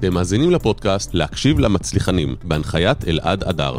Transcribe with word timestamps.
אתם 0.00 0.14
מאזינים 0.14 0.50
לפודקאסט 0.50 1.14
להקשיב 1.14 1.58
למצליחנים, 1.58 2.36
בהנחיית 2.44 3.08
אלעד 3.08 3.44
אדר. 3.44 3.78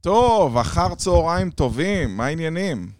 טוב, 0.00 0.56
אחר 0.56 0.94
צהריים 0.94 1.50
טובים, 1.50 2.16
מה 2.16 2.26
העניינים? 2.26 2.90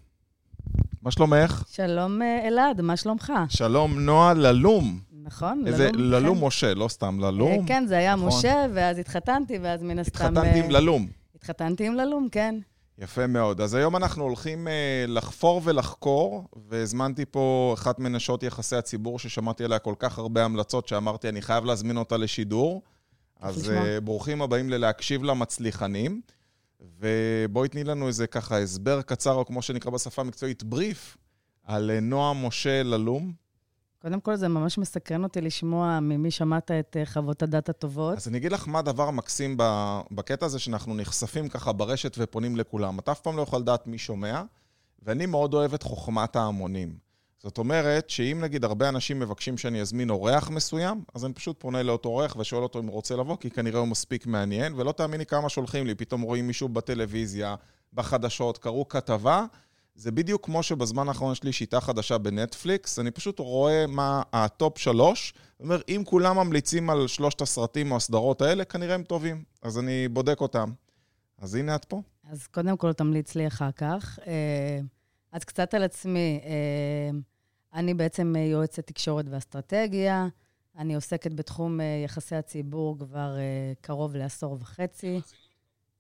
מה 1.02 1.10
שלומך? 1.10 1.62
שלום 1.70 2.22
אה, 2.22 2.48
אלעד, 2.48 2.80
מה 2.80 2.96
שלומך? 2.96 3.32
שלום 3.48 4.00
נועה 4.00 4.34
ללום. 4.34 5.00
נכון, 5.22 5.64
איזה 5.66 5.90
ללום. 5.92 6.12
ללום 6.12 6.38
כן. 6.38 6.46
משה, 6.46 6.74
לא 6.74 6.88
סתם 6.88 7.24
אה, 7.24 7.30
ללום. 7.30 7.66
כן, 7.66 7.84
זה 7.86 7.98
היה 7.98 8.14
נכון. 8.14 8.28
משה, 8.28 8.66
ואז 8.74 8.98
התחתנתי, 8.98 9.58
ואז 9.62 9.82
מן 9.82 9.98
הסתם... 9.98 10.26
התחתנתי 10.26 10.60
אה, 10.60 10.64
עם 10.64 10.70
ללום. 10.70 11.06
התחתנתי 11.36 11.86
עם 11.86 11.94
ללום, 11.94 12.28
כן. 12.32 12.54
יפה 12.98 13.26
מאוד. 13.26 13.60
אז 13.60 13.74
היום 13.74 13.96
אנחנו 13.96 14.24
הולכים 14.24 14.68
אה, 14.68 15.04
לחפור 15.08 15.60
ולחקור, 15.64 16.48
והזמנתי 16.68 17.24
פה 17.24 17.74
אחת 17.78 17.98
מנשות 17.98 18.42
יחסי 18.42 18.76
הציבור 18.76 19.18
ששמעתי 19.18 19.64
עליה 19.64 19.78
כל 19.78 19.94
כך 19.98 20.18
הרבה 20.18 20.44
המלצות, 20.44 20.88
שאמרתי, 20.88 21.28
אני 21.28 21.42
חייב 21.42 21.64
להזמין 21.64 21.96
אותה 21.96 22.16
לשידור. 22.16 22.82
אז 23.40 23.62
לשמוע. 23.62 23.86
אה, 23.86 24.00
ברוכים 24.00 24.42
הבאים 24.42 24.70
ללהקשיב 24.70 25.24
למצליחנים. 25.24 26.20
ובואי 27.00 27.68
תני 27.68 27.84
לנו 27.84 28.08
איזה 28.08 28.26
ככה 28.26 28.58
הסבר 28.58 29.02
קצר, 29.02 29.32
או 29.32 29.46
כמו 29.46 29.62
שנקרא 29.62 29.90
בשפה 29.90 30.22
המקצועית, 30.22 30.62
בריף, 30.62 31.16
על 31.64 31.90
אה, 31.90 32.00
נועה 32.00 32.32
משה 32.32 32.82
ללום. 32.82 33.45
קודם 34.06 34.20
כל, 34.20 34.36
זה 34.36 34.48
ממש 34.48 34.78
מסקרן 34.78 35.24
אותי 35.24 35.40
לשמוע 35.40 36.00
ממי 36.00 36.30
שמעת 36.30 36.70
את 36.70 36.96
אה, 36.96 37.06
חוות 37.06 37.42
הדת 37.42 37.68
הטובות. 37.68 38.16
אז 38.16 38.28
אני 38.28 38.38
אגיד 38.38 38.52
לך 38.52 38.68
מה 38.68 38.78
הדבר 38.78 39.08
המקסים 39.08 39.56
בקטע 40.10 40.46
הזה, 40.46 40.58
שאנחנו 40.58 40.94
נחשפים 40.94 41.48
ככה 41.48 41.72
ברשת 41.72 42.14
ופונים 42.18 42.56
לכולם. 42.56 42.98
אתה 42.98 43.12
אף 43.12 43.20
פעם 43.20 43.36
לא 43.36 43.42
יכול 43.42 43.58
לדעת 43.58 43.86
מי 43.86 43.98
שומע, 43.98 44.42
ואני 45.02 45.26
מאוד 45.26 45.54
אוהב 45.54 45.74
את 45.74 45.82
חוכמת 45.82 46.36
ההמונים. 46.36 46.96
זאת 47.38 47.58
אומרת, 47.58 48.10
שאם 48.10 48.38
נגיד 48.40 48.64
הרבה 48.64 48.88
אנשים 48.88 49.18
מבקשים 49.18 49.58
שאני 49.58 49.80
אזמין 49.80 50.10
אורח 50.10 50.50
מסוים, 50.50 51.04
אז 51.14 51.24
אני 51.24 51.32
פשוט 51.32 51.60
פונה 51.60 51.82
לאותו 51.82 52.08
אורח 52.08 52.36
ושואל 52.38 52.62
אותו 52.62 52.78
אם 52.78 52.86
הוא 52.86 52.94
רוצה 52.94 53.16
לבוא, 53.16 53.36
כי 53.36 53.50
כנראה 53.50 53.80
הוא 53.80 53.88
מספיק 53.88 54.26
מעניין, 54.26 54.72
ולא 54.76 54.92
תאמיני 54.92 55.26
כמה 55.26 55.48
שולחים 55.48 55.86
לי, 55.86 55.94
פתאום 55.94 56.20
רואים 56.22 56.46
מישהו 56.46 56.68
בטלוויזיה, 56.68 57.54
בחדשות, 57.92 58.58
קראו 58.58 58.88
כתבה. 58.88 59.44
זה 59.96 60.12
בדיוק 60.12 60.44
כמו 60.44 60.62
שבזמן 60.62 61.08
האחרון 61.08 61.32
יש 61.32 61.42
לי 61.42 61.52
שיטה 61.52 61.80
חדשה 61.80 62.18
בנטפליקס, 62.18 62.98
אני 62.98 63.10
פשוט 63.10 63.38
רואה 63.38 63.86
מה 63.86 64.22
ה 64.32 64.44
top 64.44 64.78
שלוש, 64.78 65.34
אומר, 65.60 65.80
אם 65.88 66.02
כולם 66.06 66.36
ממליצים 66.36 66.90
על 66.90 67.06
שלושת 67.06 67.40
הסרטים 67.40 67.92
או 67.92 67.96
הסדרות 67.96 68.42
האלה, 68.42 68.64
כנראה 68.64 68.94
הם 68.94 69.02
טובים, 69.02 69.44
אז 69.62 69.78
אני 69.78 70.08
בודק 70.08 70.40
אותם. 70.40 70.70
אז 71.38 71.54
הנה 71.54 71.74
את 71.74 71.84
פה. 71.84 72.02
אז 72.30 72.46
קודם 72.46 72.76
כל, 72.76 72.92
תמליץ 72.92 73.34
לי 73.34 73.46
אחר 73.46 73.70
כך. 73.70 74.18
אה, 74.26 74.80
אז 75.32 75.44
קצת 75.44 75.74
על 75.74 75.82
עצמי. 75.82 76.40
אה, 76.44 77.18
אני 77.74 77.94
בעצם 77.94 78.34
אה, 78.36 78.40
יועצת 78.40 78.86
תקשורת 78.86 79.24
ואסטרטגיה. 79.30 80.28
אני 80.78 80.94
עוסקת 80.94 81.32
בתחום 81.32 81.80
אה, 81.80 82.02
יחסי 82.04 82.36
הציבור 82.36 82.98
כבר 82.98 83.36
אה, 83.38 83.72
קרוב 83.80 84.16
לעשור 84.16 84.56
וחצי. 84.60 85.20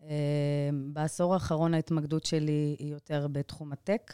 אה, 0.06 0.70
בעשור 0.92 1.34
האחרון 1.34 1.74
ההתמקדות 1.74 2.24
שלי 2.24 2.76
היא 2.78 2.92
יותר 2.92 3.28
בתחום 3.32 3.72
הטק. 3.72 4.12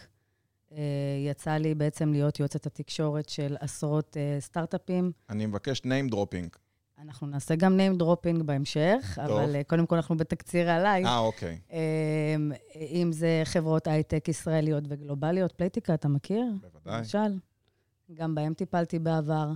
אה, 0.72 0.78
יצא 1.26 1.50
לי 1.50 1.74
בעצם 1.74 2.12
להיות 2.12 2.40
יועצת 2.40 2.66
התקשורת 2.66 3.28
של 3.28 3.56
עשרות 3.60 4.16
אה, 4.16 4.36
סטארט-אפים. 4.40 5.12
אני 5.30 5.46
מבקש 5.46 5.80
name 5.80 6.12
dropping. 6.14 6.58
אנחנו 6.98 7.26
נעשה 7.26 7.54
גם 7.54 7.80
name 7.80 8.02
dropping 8.02 8.42
בהמשך, 8.42 9.12
טוב. 9.14 9.24
אבל 9.24 9.56
אה, 9.56 9.64
קודם 9.64 9.86
כל 9.86 9.96
אנחנו 9.96 10.16
בתקציר 10.16 10.70
עליי. 10.70 11.04
אה, 11.04 11.18
אוקיי. 11.18 11.58
אמ, 11.70 12.52
אם 12.74 13.10
זה 13.12 13.42
חברות 13.44 13.86
הייטק 13.86 14.28
ישראליות 14.28 14.84
וגלובליות, 14.88 15.52
פלייטיקה, 15.52 15.94
אתה 15.94 16.08
מכיר? 16.08 16.44
בוודאי. 16.60 16.98
למשל. 16.98 17.38
גם 18.14 18.34
בהם 18.34 18.54
טיפלתי 18.54 18.98
בעבר. 18.98 19.52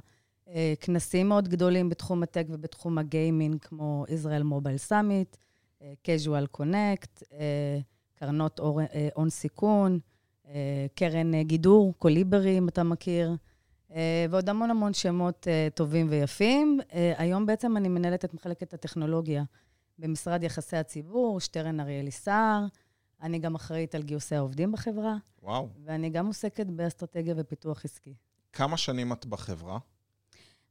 כנסים 0.80 1.28
מאוד 1.28 1.48
גדולים 1.48 1.88
בתחום 1.88 2.22
הטק 2.22 2.46
ובתחום 2.48 2.98
הגיימינג, 2.98 3.56
כמו 3.60 4.04
Israel 4.08 4.42
Mobile 4.42 4.76
Summit, 4.76 5.36
Casual 5.82 6.60
Connect, 6.60 7.22
אה, 7.32 7.78
קרנות 8.14 8.60
אה, 8.60 9.08
הון 9.14 9.30
סיכון, 9.30 9.98
אה, 10.48 10.86
קרן 10.94 11.34
אה, 11.34 11.42
גידור, 11.42 11.94
קוליברי, 11.98 12.58
אם 12.58 12.68
אתה 12.68 12.82
מכיר, 12.82 13.36
אה, 13.94 14.26
ועוד 14.30 14.48
המון 14.48 14.70
המון 14.70 14.94
שמות 14.94 15.48
אה, 15.48 15.68
טובים 15.74 16.06
ויפים. 16.10 16.80
אה, 16.92 17.12
היום 17.16 17.46
בעצם 17.46 17.76
אני 17.76 17.88
מנהלת 17.88 18.24
את 18.24 18.34
מחלקת 18.34 18.74
הטכנולוגיה 18.74 19.44
במשרד 19.98 20.42
יחסי 20.42 20.76
הציבור, 20.76 21.40
שטרן 21.40 21.80
אריאלי 21.80 22.10
סער. 22.10 22.66
אני 23.22 23.38
גם 23.38 23.54
אחראית 23.54 23.94
על 23.94 24.02
גיוסי 24.02 24.34
העובדים 24.34 24.72
בחברה, 24.72 25.16
וואו. 25.42 25.68
ואני 25.84 26.10
גם 26.10 26.26
עוסקת 26.26 26.66
באסטרטגיה 26.66 27.34
ופיתוח 27.36 27.84
עסקי. 27.84 28.14
כמה 28.52 28.76
שנים 28.76 29.12
את 29.12 29.26
בחברה? 29.26 29.78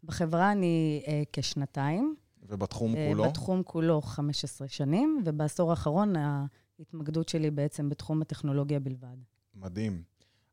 בחברה 0.04 0.52
אני 0.52 1.04
אה, 1.08 1.24
כשנתיים. 1.34 2.16
ובתחום 2.50 2.96
אה, 2.96 3.08
כולו? 3.10 3.24
בתחום 3.24 3.64
כולו 3.64 4.02
15 4.02 4.68
שנים, 4.68 5.22
ובעשור 5.26 5.70
האחרון 5.70 6.14
ההתמקדות 6.16 7.30
שלי 7.30 7.52
בעצם 7.52 7.90
בתחום 7.90 8.22
הטכנולוגיה 8.22 8.80
בלבד. 8.80 9.18
מדהים. 9.56 10.04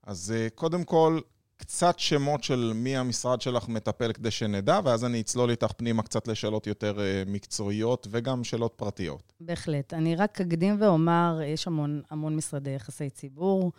אז 0.02 0.34
אה, 0.36 0.48
קודם 0.54 0.84
כל, 0.84 1.20
קצת 1.56 1.98
שמות 1.98 2.44
של 2.44 2.72
מי 2.74 2.96
המשרד 2.96 3.40
שלך 3.40 3.68
מטפל 3.68 4.12
כדי 4.12 4.30
שנדע, 4.30 4.80
ואז 4.84 5.04
אני 5.04 5.20
אצלול 5.20 5.50
איתך 5.50 5.72
פנימה 5.76 6.02
קצת 6.02 6.28
לשאלות 6.28 6.66
יותר 6.66 7.00
אה, 7.00 7.22
מקצועיות 7.26 8.06
וגם 8.10 8.44
שאלות 8.44 8.72
פרטיות. 8.76 9.32
בהחלט. 9.40 9.94
אני 9.94 10.16
רק 10.16 10.40
אקדים 10.40 10.76
ואומר, 10.80 11.40
יש 11.44 11.66
המון, 11.66 12.02
המון 12.10 12.36
משרדי 12.36 12.70
יחסי 12.70 13.10
ציבור. 13.10 13.72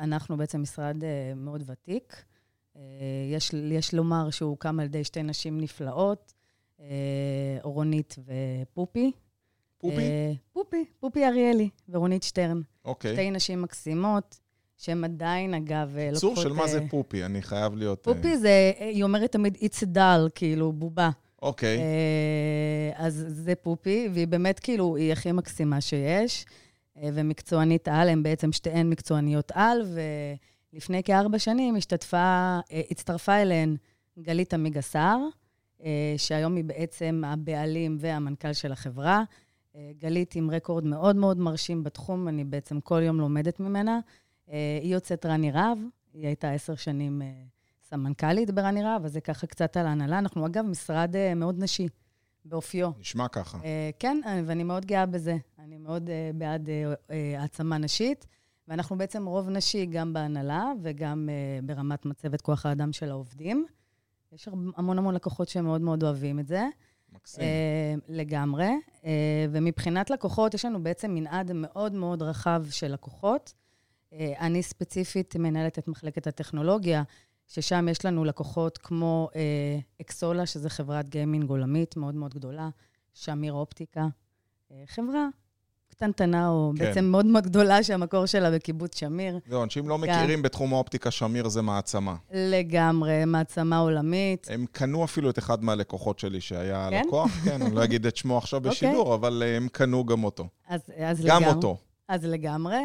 אנחנו 0.00 0.36
בעצם 0.36 0.62
משרד 0.62 0.96
מאוד 1.36 1.62
ותיק. 1.66 2.24
יש, 3.30 3.54
יש 3.54 3.94
לומר 3.94 4.30
שהוא 4.30 4.50
הוקם 4.50 4.80
על 4.80 4.86
ידי 4.86 5.04
שתי 5.04 5.22
נשים 5.22 5.60
נפלאות, 5.60 6.34
רונית 7.62 8.16
ופופי. 8.18 9.12
פופי? 9.78 9.96
אה, 9.96 10.32
פופי, 10.52 10.84
פופי 11.00 11.26
אריאלי 11.26 11.68
ורונית 11.88 12.22
שטרן. 12.22 12.60
אוקיי. 12.84 13.12
שתי 13.12 13.30
נשים 13.30 13.62
מקסימות, 13.62 14.40
שהן 14.76 15.04
עדיין, 15.04 15.54
אגב, 15.54 15.96
אה, 15.96 16.10
לוקחות... 16.12 16.36
של 16.36 16.52
מה 16.52 16.62
אה, 16.62 16.68
זה 16.68 16.80
פופי, 16.90 17.24
אני 17.24 17.42
חייב 17.42 17.74
להיות... 17.76 18.08
אה, 18.08 18.14
פופי 18.14 18.38
זה, 18.38 18.72
היא 18.78 19.04
אומרת 19.04 19.32
תמיד, 19.32 19.56
it's 19.56 19.82
a 19.82 19.96
doll, 19.96 20.30
כאילו, 20.34 20.72
בובה. 20.72 21.10
אוקיי. 21.42 21.78
אה, 21.78 23.06
אז 23.06 23.24
זה 23.28 23.54
פופי, 23.54 24.08
והיא 24.12 24.28
באמת, 24.28 24.60
כאילו, 24.60 24.96
היא 24.96 25.12
הכי 25.12 25.32
מקסימה 25.32 25.80
שיש. 25.80 26.46
אה, 26.96 27.08
ומקצוענית 27.14 27.88
על, 27.88 28.08
הן 28.08 28.22
בעצם 28.22 28.52
שתיהן 28.52 28.90
מקצועניות 28.90 29.52
על, 29.54 29.82
ולפני 30.72 31.02
כארבע 31.02 31.38
שנים 31.38 31.76
השתתפה, 31.76 32.16
אה, 32.72 32.80
הצטרפה 32.90 33.42
אליהן 33.42 33.76
גלית 34.18 34.54
אה, 34.54 34.58
שהיום 36.16 36.56
היא 36.56 36.64
בעצם 36.64 37.22
הבעלים 37.26 37.96
והמנכ"ל 38.00 38.52
של 38.52 38.72
החברה. 38.72 39.22
אה, 39.76 39.90
גלית 39.98 40.34
עם 40.34 40.50
רקורד 40.50 40.84
מאוד 40.84 41.16
מאוד 41.16 41.38
מרשים 41.38 41.84
בתחום, 41.84 42.28
אני 42.28 42.44
בעצם 42.44 42.80
כל 42.80 43.02
יום 43.02 43.20
לומדת 43.20 43.60
ממנה. 43.60 44.00
אה, 44.50 44.78
היא 44.82 44.94
יוצאת 44.94 45.26
רני 45.26 45.50
רהב, 45.50 45.78
היא 46.12 46.26
הייתה 46.26 46.50
עשר 46.50 46.74
שנים 46.74 47.22
אה, 47.22 47.32
סמנכ"לית 47.82 48.50
ברני 48.50 48.82
רהב, 48.82 49.04
אז 49.04 49.12
זה 49.12 49.20
ככה 49.20 49.46
קצת 49.46 49.76
על 49.76 49.86
ההנהלה. 49.86 50.18
אנחנו, 50.18 50.46
אגב, 50.46 50.64
משרד 50.64 51.16
אה, 51.16 51.34
מאוד 51.34 51.58
נשי 51.58 51.88
באופיו. 52.44 52.90
נשמע 53.00 53.28
ככה. 53.28 53.58
אה, 53.64 53.90
כן, 53.98 54.20
אה, 54.26 54.40
ואני 54.46 54.64
מאוד 54.64 54.86
גאה 54.86 55.06
בזה. 55.06 55.36
אני 55.58 55.78
מאוד 55.78 56.10
אה, 56.10 56.30
בעד 56.34 56.68
אה, 56.68 56.92
אה, 57.10 57.40
העצמה 57.40 57.78
נשית, 57.78 58.26
ואנחנו 58.68 58.98
בעצם 58.98 59.26
רוב 59.26 59.48
נשי 59.48 59.86
גם 59.86 60.12
בהנהלה 60.12 60.72
וגם 60.82 61.28
אה, 61.28 61.60
ברמת 61.62 62.06
מצבת 62.06 62.40
כוח 62.40 62.66
האדם 62.66 62.92
של 62.92 63.10
העובדים. 63.10 63.66
יש 64.32 64.48
המון 64.76 64.98
המון 64.98 65.14
לקוחות 65.14 65.48
שמאוד 65.48 65.80
מאוד 65.80 66.02
אוהבים 66.02 66.38
את 66.38 66.46
זה. 66.46 66.66
מקסים. 67.12 67.44
אה, 67.44 67.94
לגמרי. 68.08 68.68
אה, 69.04 69.46
ומבחינת 69.50 70.10
לקוחות, 70.10 70.54
יש 70.54 70.64
לנו 70.64 70.82
בעצם 70.82 71.14
מנעד 71.14 71.52
מאוד 71.54 71.92
מאוד 71.92 72.22
רחב 72.22 72.64
של 72.70 72.92
לקוחות. 72.92 73.54
אה, 74.12 74.32
אני 74.40 74.62
ספציפית 74.62 75.36
מנהלת 75.36 75.78
את 75.78 75.88
מחלקת 75.88 76.26
הטכנולוגיה, 76.26 77.02
ששם 77.46 77.88
יש 77.90 78.04
לנו 78.04 78.24
לקוחות 78.24 78.78
כמו 78.78 79.28
אקסולה, 80.00 80.46
שזו 80.46 80.68
חברת 80.68 81.08
גיימינג 81.08 81.50
עולמית 81.50 81.96
מאוד 81.96 82.14
מאוד 82.14 82.34
גדולה, 82.34 82.68
שמיר 83.14 83.52
אופטיקה, 83.52 84.06
חברה 84.86 85.28
קטנטנה, 86.00 86.48
או 86.48 86.72
כן. 86.76 86.84
בעצם 86.84 87.04
מאוד 87.04 87.26
מאוד 87.26 87.44
גדולה, 87.44 87.82
שהמקור 87.82 88.26
שלה 88.26 88.50
בקיבוץ 88.50 88.98
שמיר. 88.98 89.38
זהו, 89.48 89.62
אנשים 89.62 89.88
לא 89.88 89.94
גם. 89.94 90.00
מכירים 90.00 90.42
בתחום 90.42 90.74
האופטיקה, 90.74 91.10
שמיר 91.10 91.48
זה 91.48 91.62
מעצמה. 91.62 92.16
לגמרי, 92.32 93.24
מעצמה 93.24 93.78
עולמית. 93.78 94.46
הם 94.50 94.66
קנו 94.72 95.04
אפילו 95.04 95.30
את 95.30 95.38
אחד 95.38 95.64
מהלקוחות 95.64 96.18
שלי 96.18 96.40
שהיה 96.40 96.88
כן? 96.90 97.02
לקוח, 97.06 97.30
כן, 97.44 97.62
אני 97.62 97.74
לא 97.74 97.84
אגיד 97.84 98.06
את 98.06 98.16
שמו 98.16 98.38
עכשיו 98.38 98.58
אוקיי. 98.64 98.70
בשידור, 98.70 99.14
אבל 99.14 99.42
אה, 99.46 99.56
הם 99.56 99.68
קנו 99.68 100.04
גם 100.04 100.24
אותו. 100.24 100.48
אז, 100.68 100.80
אז 100.96 101.20
גם 101.24 101.42
לגמרי. 101.42 101.54
אותו. 101.56 101.76
אז 102.08 102.24
לגמרי. 102.24 102.78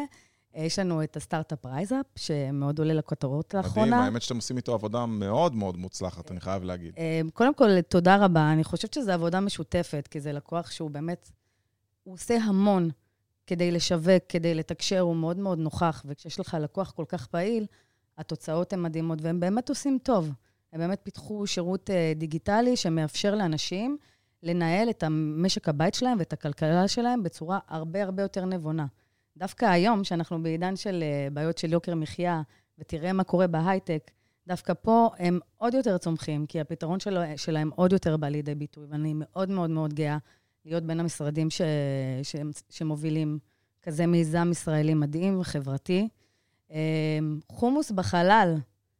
יש 0.54 0.78
לנו 0.78 1.02
את 1.02 1.16
הסטארט-אפ 1.16 1.66
רייזאפ, 1.66 2.06
שמאוד 2.16 2.78
עולה 2.78 2.94
לכותרות 2.94 3.54
מדהים, 3.54 3.64
לאחרונה. 3.64 4.04
האמת 4.04 4.22
שאתם 4.22 4.36
עושים 4.36 4.56
איתו 4.56 4.74
עבודה 4.74 5.06
מאוד 5.06 5.54
מאוד 5.54 5.76
מוצלחת, 5.76 6.30
אני 6.30 6.40
חייב 6.40 6.64
להגיד. 6.64 6.94
אה, 6.98 7.20
קודם 7.34 7.54
כל, 7.54 7.80
תודה 7.80 8.16
רבה. 8.24 8.52
אני 8.52 8.64
חושבת 8.64 8.94
שזו 8.94 9.12
עבודה 9.12 9.40
משותפת, 9.40 10.08
כי 10.10 10.20
זה 10.20 10.32
לקוח 10.32 10.70
שהוא 10.70 10.90
באמת, 10.90 11.30
הוא 12.04 12.14
עושה 12.14 12.36
המון 12.36 12.90
כדי 13.46 13.70
לשווק, 13.70 14.22
כדי 14.28 14.54
לתקשר, 14.54 15.00
הוא 15.00 15.16
מאוד 15.16 15.38
מאוד 15.38 15.58
נוכח, 15.58 16.04
וכשיש 16.08 16.40
לך 16.40 16.56
לקוח 16.60 16.90
כל 16.90 17.04
כך 17.08 17.26
פעיל, 17.26 17.66
התוצאות 18.18 18.72
הן 18.72 18.82
מדהימות, 18.82 19.18
והם 19.22 19.40
באמת 19.40 19.68
עושים 19.68 19.98
טוב. 20.02 20.32
הם 20.72 20.80
באמת 20.80 21.00
פיתחו 21.02 21.46
שירות 21.46 21.90
אה, 21.90 22.12
דיגיטלי 22.16 22.76
שמאפשר 22.76 23.34
לאנשים 23.34 23.96
לנהל 24.42 24.90
את 24.90 25.02
המשק 25.02 25.68
הבית 25.68 25.94
שלהם 25.94 26.18
ואת 26.18 26.32
הכלכלה 26.32 26.88
שלהם 26.88 27.22
בצורה 27.22 27.58
הרבה 27.68 28.02
הרבה 28.02 28.22
יותר 28.22 28.44
נבונה. 28.44 28.86
דווקא 29.36 29.64
היום, 29.64 30.04
שאנחנו 30.04 30.42
בעידן 30.42 30.76
של 30.76 31.02
אה, 31.02 31.28
בעיות 31.32 31.58
של 31.58 31.72
יוקר 31.72 31.94
מחיה, 31.94 32.42
ותראה 32.78 33.12
מה 33.12 33.24
קורה 33.24 33.46
בהייטק, 33.46 34.10
דווקא 34.46 34.72
פה 34.82 35.10
הם 35.18 35.38
עוד 35.56 35.74
יותר 35.74 35.98
צומחים, 35.98 36.46
כי 36.46 36.60
הפתרון 36.60 37.00
של, 37.00 37.18
שלהם 37.36 37.70
עוד 37.74 37.92
יותר 37.92 38.16
בא 38.16 38.28
לידי 38.28 38.54
ביטוי, 38.54 38.84
ואני 38.88 39.12
מאוד 39.14 39.50
מאוד 39.50 39.70
מאוד 39.70 39.94
גאה 39.94 40.18
להיות 40.66 40.82
בין 40.82 41.00
המשרדים 41.00 41.50
ש, 41.50 41.60
ש, 42.22 42.36
שמובילים 42.70 43.38
כזה 43.82 44.06
מיזם 44.06 44.48
ישראלי 44.52 44.94
מדהים 44.94 45.40
וחברתי. 45.40 46.08
אה, 46.72 46.78
חומוס 47.52 47.90
בחלל, 47.90 48.56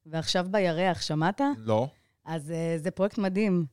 ועכשיו 0.07 0.47
בירח, 0.51 1.03
שמעת? 1.03 1.41
לא. 1.59 1.89
אז 2.25 2.51
אה, 2.51 2.83
זה 2.83 2.91
פרויקט 2.91 3.19
מדהים, 3.19 3.65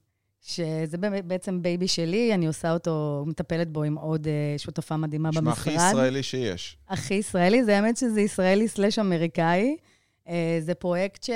שזה 0.41 0.97
בעצם 0.97 1.61
בייבי 1.61 1.87
שלי, 1.87 2.33
אני 2.33 2.47
עושה 2.47 2.73
אותו, 2.73 3.23
מטפלת 3.27 3.69
בו 3.69 3.83
עם 3.83 3.95
עוד 3.95 4.27
אה, 4.27 4.61
שותפה 4.61 4.97
מדהימה 4.97 5.29
במשרד. 5.29 5.47
נשמע 5.47 5.73
הכי 5.73 5.89
ישראלי 5.89 6.23
שיש. 6.23 6.77
הכי 6.89 7.13
ישראלי, 7.13 7.63
זה 7.63 7.77
האמת 7.77 7.97
שזה 7.97 8.21
ישראלי 8.21 8.67
slash 8.67 8.99
אמריקאי. 8.99 9.77
זה 10.59 10.73
פרויקט 10.79 11.23
ש, 11.23 11.29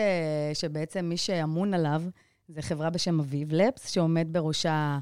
שבעצם 0.54 1.06
מי 1.06 1.18
שאמון 1.18 1.74
עליו 1.74 2.04
זה 2.48 2.62
חברה 2.62 2.90
בשם 2.90 3.20
אביב 3.20 3.54
לאבס, 3.54 3.90
שעומד 3.90 4.28
בראשה 4.32 5.00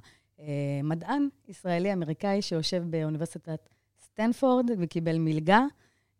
מדען 0.83 1.27
ישראלי-אמריקאי 1.47 2.41
שיושב 2.41 2.83
באוניברסיטת 2.89 3.69
סטנפורד 4.01 4.69
וקיבל 4.79 5.17
מלגה. 5.17 5.61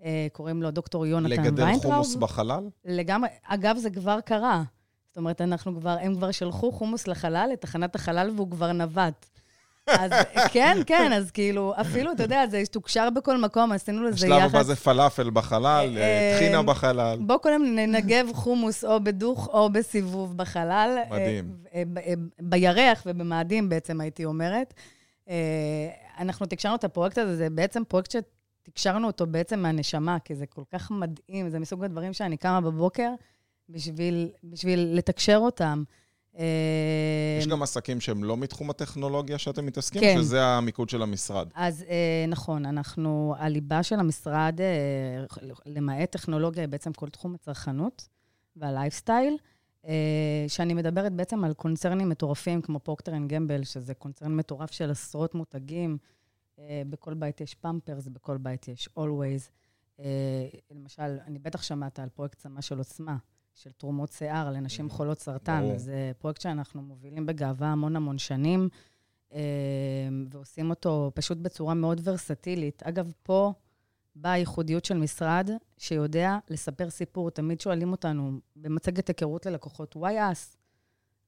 אה, 0.03 0.27
קוראים 0.31 0.61
לו 0.61 0.71
דוקטור 0.71 1.05
יונתן 1.05 1.29
ויינטראוב. 1.29 1.59
לגדל 1.59 1.79
חומוס 1.81 2.15
בחלל? 2.15 2.69
לגמרי. 2.85 3.29
אגב, 3.43 3.77
זה 3.77 3.89
כבר 3.89 4.21
קרה. 4.21 4.63
זאת 5.07 5.17
אומרת, 5.17 5.41
אנחנו 5.41 5.79
כבר, 5.79 5.97
הם 6.01 6.15
כבר 6.15 6.31
שלחו 6.31 6.71
חומוס 6.71 7.07
לחלל, 7.07 7.49
לתחנת 7.53 7.95
החלל, 7.95 8.31
והוא 8.35 8.51
כבר 8.51 8.71
נווט. 8.71 9.25
אז 9.89 10.11
כן, 10.51 10.77
כן, 10.85 11.13
אז 11.13 11.31
כאילו, 11.31 11.73
אפילו, 11.81 12.11
אתה 12.11 12.23
יודע, 12.23 12.47
זה 12.47 12.63
תוקשר 12.71 13.09
בכל 13.09 13.37
מקום, 13.37 13.71
עשינו 13.71 14.03
לזה 14.03 14.27
יחד. 14.27 14.37
השלב 14.37 14.49
הבא 14.49 14.63
זה 14.63 14.75
פלאפל 14.75 15.29
בחלל, 15.29 15.97
אה, 15.97 16.01
אה, 16.01 16.37
טחינה 16.37 16.63
בחלל. 16.63 17.17
בואו 17.21 17.39
קודם 17.39 17.75
ננגב 17.75 18.27
חומוס 18.33 18.83
או 18.83 19.03
בדוך 19.03 19.47
או 19.47 19.69
בסיבוב 19.69 20.37
בחלל. 20.37 20.97
מדהים. 21.11 21.57
בירח 22.39 23.03
ובמאדים 23.05 23.69
בעצם, 23.69 24.01
הייתי 24.01 24.25
אומרת. 24.25 24.73
אנחנו 26.19 26.45
תקשרנו 26.45 26.75
את 26.75 26.83
הפרויקט 26.83 27.17
הזה, 27.17 27.35
זה 27.35 27.49
בעצם 27.49 27.83
פרויקט 27.87 28.15
תקשרנו 28.63 29.07
אותו 29.07 29.27
בעצם 29.27 29.59
מהנשמה, 29.59 30.17
כי 30.19 30.35
זה 30.35 30.45
כל 30.45 30.63
כך 30.73 30.91
מדהים, 30.91 31.49
זה 31.49 31.59
מסוג 31.59 31.83
הדברים 31.83 32.13
שאני 32.13 32.37
קמה 32.37 32.61
בבוקר 32.61 33.09
בשביל, 33.69 34.29
בשביל 34.43 34.89
לתקשר 34.93 35.37
אותם. 35.37 35.83
אה, 36.37 37.37
יש 37.39 37.47
גם 37.47 37.63
עסקים 37.63 38.01
שהם 38.01 38.23
לא 38.23 38.37
מתחום 38.37 38.69
הטכנולוגיה 38.69 39.37
שאתם 39.37 39.65
מתעסקים, 39.65 40.01
כן. 40.01 40.15
שזה 40.17 40.45
המיקוד 40.45 40.89
של 40.89 41.01
המשרד. 41.01 41.47
אז 41.55 41.85
אה, 41.89 42.25
נכון, 42.27 42.65
אנחנו, 42.65 43.35
הליבה 43.37 43.83
של 43.83 43.99
המשרד, 43.99 44.59
אה, 44.61 45.47
למעט 45.65 46.11
טכנולוגיה, 46.11 46.63
היא 46.63 46.69
בעצם 46.69 46.93
כל 46.93 47.09
תחום 47.09 47.35
הצרכנות 47.35 48.07
והלייפסטייל, 48.55 49.37
שאני 50.47 50.73
מדברת 50.73 51.13
בעצם 51.13 51.43
על 51.43 51.53
קונצרנים 51.53 52.09
מטורפים 52.09 52.61
כמו 52.61 52.79
פרוקטר 52.79 53.15
אנד 53.15 53.29
גמבל, 53.29 53.63
שזה 53.63 53.93
קונצרן 53.93 54.35
מטורף 54.35 54.71
של 54.71 54.91
עשרות 54.91 55.35
מותגים. 55.35 55.97
אה, 56.59 56.81
בכל 56.89 57.13
בית 57.13 57.41
יש 57.41 57.53
פמפרס, 57.53 58.07
בכל 58.07 58.37
בית 58.37 58.67
יש. 58.67 58.89
אה, 59.99 60.47
למשל, 60.71 61.17
אני 61.27 61.39
בטח 61.39 61.61
שמעת 61.63 61.99
על 61.99 62.09
פרויקט 62.09 62.37
צמה 62.37 62.61
של 62.61 62.77
עוצמה, 62.77 63.17
של 63.55 63.71
תרומות 63.71 64.11
שיער 64.11 64.51
לנשים 64.51 64.89
חולות 64.89 65.19
סרטן. 65.19 65.61
ברור. 65.61 65.77
זה 65.77 66.11
פרויקט 66.17 66.41
שאנחנו 66.41 66.81
מובילים 66.81 67.25
בגאווה 67.25 67.67
המון 67.67 67.95
המון 67.95 68.17
שנים, 68.17 68.69
אה, 69.33 69.39
ועושים 70.31 70.69
אותו 70.69 71.11
פשוט 71.15 71.37
בצורה 71.37 71.73
מאוד 71.73 72.01
ורסטילית. 72.03 72.83
אגב, 72.83 73.11
פה 73.23 73.53
באה 74.15 74.31
הייחודיות 74.31 74.85
של 74.85 74.97
משרד 74.97 75.49
שיודע 75.77 76.37
לספר 76.49 76.89
סיפור. 76.89 77.29
תמיד 77.29 77.61
שואלים 77.61 77.91
אותנו 77.91 78.39
במצגת 78.55 79.07
היכרות 79.07 79.45
ללקוחות, 79.45 79.95
why 79.95 80.33
us? 80.33 80.57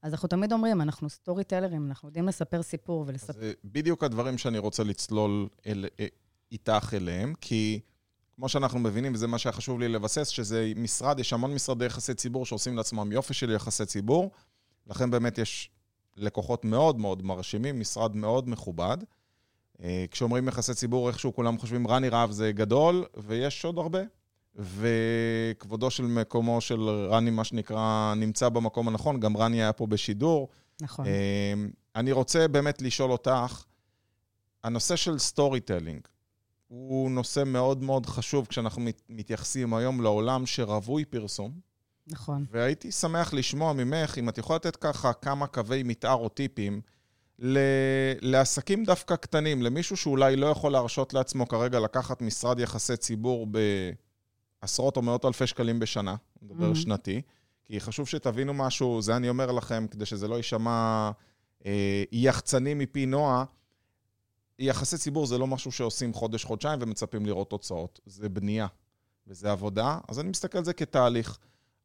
אז 0.02 0.12
אנחנו 0.14 0.28
תמיד 0.28 0.54
אומרים, 0.54 0.82
אנחנו 0.82 1.10
סטורי 1.10 1.44
טלרים, 1.44 1.88
אנחנו 1.88 2.10
יודעים 2.10 2.28
לספר 2.28 2.62
סיפור 2.62 3.04
ולספר... 3.08 3.40
זה 3.40 3.54
בדיוק 3.66 4.04
הדברים 4.04 4.38
שאני 4.38 4.58
רוצה 4.58 4.84
לצלול 4.84 5.48
אל, 5.66 5.86
אה, 6.00 6.08
איתך 6.52 6.94
אליהם, 6.94 7.34
כי 7.42 7.80
כמו 8.38 8.50
שאנחנו 8.50 8.80
מבינים, 8.80 9.14
וזה 9.14 9.28
מה 9.28 9.38
שהיה 9.38 9.54
חשוב 9.54 9.80
לי 9.80 9.88
לבסס, 9.88 10.28
שזה 10.28 10.74
משרד, 10.76 11.20
יש 11.20 11.34
המון 11.34 11.54
משרדי 11.54 11.86
יחסי 11.86 12.14
ציבור 12.14 12.46
שעושים 12.46 12.78
לעצמם 12.78 13.12
יופי 13.12 13.34
של 13.34 13.52
יחסי 13.52 13.86
ציבור, 13.86 14.32
לכן 14.88 15.12
באמת 15.12 15.38
יש 15.38 15.70
לקוחות 16.18 16.66
מאוד 16.66 17.00
מאוד 17.00 17.24
מרשימים, 17.24 17.80
משרד 17.80 18.16
מאוד 18.16 18.50
מכובד. 18.50 18.98
אה, 19.84 20.06
כשאומרים 20.12 20.48
יחסי 20.48 20.74
ציבור, 20.74 21.08
איכשהו 21.08 21.36
כולם 21.36 21.58
חושבים, 21.58 21.88
רני 21.88 22.10
רהב 22.10 22.32
זה 22.32 22.52
גדול, 22.52 23.06
ויש 23.18 23.66
עוד 23.66 23.78
הרבה. 23.78 24.00
וכבודו 24.56 25.92
של 25.92 26.04
מקומו 26.04 26.62
של 26.62 26.82
רני, 26.90 27.30
מה 27.30 27.44
שנקרא, 27.44 28.14
נמצא 28.18 28.50
במקום 28.50 28.88
הנכון. 28.88 29.20
גם 29.20 29.38
רני 29.38 29.62
היה 29.62 29.74
פה 29.74 29.88
בשידור. 29.88 30.50
נכון. 30.82 31.06
אמ, 31.06 31.70
אני 31.96 32.12
רוצה 32.12 32.48
באמת 32.48 32.82
לשאול 32.82 33.12
אותך, 33.12 33.64
הנושא 34.64 34.96
של 34.96 35.20
storytelling 35.20 36.02
הוא 36.68 37.12
נושא 37.12 37.44
מאוד 37.46 37.84
מאוד 37.84 38.06
חשוב 38.06 38.48
כשאנחנו 38.48 38.82
מתייחסים 39.10 39.74
היום 39.74 40.02
לעולם 40.02 40.46
שרווי 40.46 41.06
פרסום. 41.06 41.52
נכון. 42.08 42.46
והייתי 42.52 42.92
שמח 42.92 43.34
לשמוע 43.34 43.74
ממך, 43.74 44.18
אם 44.18 44.30
את 44.30 44.38
יכולה 44.38 44.56
לתת 44.58 44.76
ככה 44.76 45.14
כמה 45.14 45.48
קווי 45.48 45.84
מתאר 45.84 46.14
או 46.14 46.30
טיפים 46.30 46.82
ל... 47.40 47.60
לעסקים 48.22 48.84
דווקא 48.84 49.16
קטנים, 49.16 49.62
למישהו 49.62 49.98
שאולי 49.98 50.36
לא 50.36 50.46
יכול 50.46 50.72
להרשות 50.72 51.14
לעצמו 51.14 51.48
כרגע 51.48 51.80
לקחת 51.80 52.22
משרד 52.22 52.60
יחסי 52.60 52.98
ציבור 52.98 53.48
ב... 53.52 53.60
עשרות 54.62 54.98
או 54.98 55.02
מאות 55.02 55.26
אלפי 55.26 55.48
שקלים 55.48 55.80
בשנה, 55.80 56.16
נדבר 56.42 56.72
mm-hmm. 56.72 56.76
שנתי, 56.76 57.22
כי 57.66 57.80
חשוב 57.80 58.08
שתבינו 58.08 58.54
משהו, 58.54 59.02
זה 59.02 59.16
אני 59.16 59.30
אומר 59.30 59.52
לכם, 59.52 59.86
כדי 59.92 60.06
שזה 60.06 60.28
לא 60.28 60.36
יישמע 60.36 61.12
אה, 61.66 62.04
יחצני 62.12 62.74
מפי 62.74 63.06
נועה, 63.06 63.44
יחסי 64.60 64.98
ציבור 64.98 65.26
זה 65.26 65.38
לא 65.38 65.48
משהו 65.48 65.72
שעושים 65.72 66.14
חודש-חודשיים 66.14 66.80
ומצפים 66.82 67.26
לראות 67.26 67.50
תוצאות, 67.50 68.00
זה 68.06 68.30
בנייה 68.30 68.68
וזה 69.28 69.52
עבודה, 69.52 69.98
אז 70.08 70.20
אני 70.20 70.30
מסתכל 70.30 70.58
על 70.58 70.64
זה 70.64 70.74
כתהליך. 70.74 71.38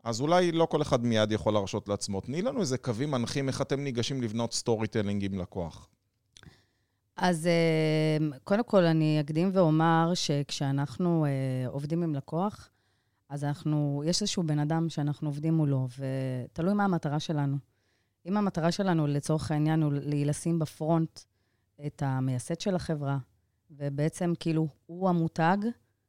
אז 0.05 0.21
אולי 0.21 0.52
לא 0.52 0.67
כל 0.67 0.83
אחד 0.83 1.05
מיד 1.05 1.33
יכול 1.33 1.52
להרשות 1.52 1.88
לעצמו. 1.88 2.21
תני 2.21 2.43
לנו 2.43 2.61
איזה 2.61 2.79
קווים 2.79 3.11
מנחים, 3.11 3.49
איך 3.49 3.62
אתם 3.62 3.81
ניגשים 3.81 4.23
לבנות 4.23 4.52
storytelling 4.52 5.25
עם 5.25 5.38
לקוח. 5.38 5.88
אז 7.17 7.47
אה, 7.47 8.38
קודם 8.45 8.64
כל, 8.64 8.85
אני 8.85 9.21
אקדים 9.21 9.50
ואומר 9.52 10.11
שכשאנחנו 10.14 11.26
אה, 11.26 11.69
עובדים 11.69 12.02
עם 12.02 12.14
לקוח, 12.14 12.69
אז 13.29 13.45
אנחנו, 13.45 14.02
יש 14.07 14.23
איזשהו 14.23 14.43
בן 14.43 14.59
אדם 14.59 14.88
שאנחנו 14.88 15.29
עובדים 15.29 15.55
מולו, 15.55 15.88
ותלוי 15.99 16.75
מה 16.75 16.85
המטרה 16.85 17.21
שלנו. 17.21 17.57
אם 18.26 18.37
המטרה 18.37 18.73
שלנו, 18.73 19.07
לצורך 19.07 19.50
העניין, 19.50 19.83
הוא 19.83 19.93
לשים 20.05 20.59
בפרונט 20.59 21.21
את 21.87 22.02
המייסד 22.07 22.61
של 22.61 22.75
החברה, 22.75 23.19
ובעצם 23.71 24.33
כאילו 24.41 24.69
הוא 24.87 25.09
המותג, 25.09 25.57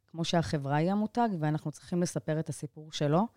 כמו 0.08 0.26
שהחברה 0.26 0.76
היא 0.76 0.92
המותג, 0.92 1.30
ואנחנו 1.40 1.72
צריכים 1.72 2.02
לספר 2.02 2.40
את 2.40 2.50
הסיפור 2.50 2.92
שלו, 2.92 3.28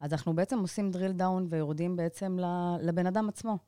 אז 0.00 0.12
אנחנו 0.12 0.34
בעצם 0.34 0.58
עושים 0.58 0.90
drill 0.94 1.20
down 1.20 1.46
ויורדים 1.48 1.96
בעצם 1.96 2.38
לבן 2.80 3.06
אדם 3.06 3.28
עצמו, 3.28 3.58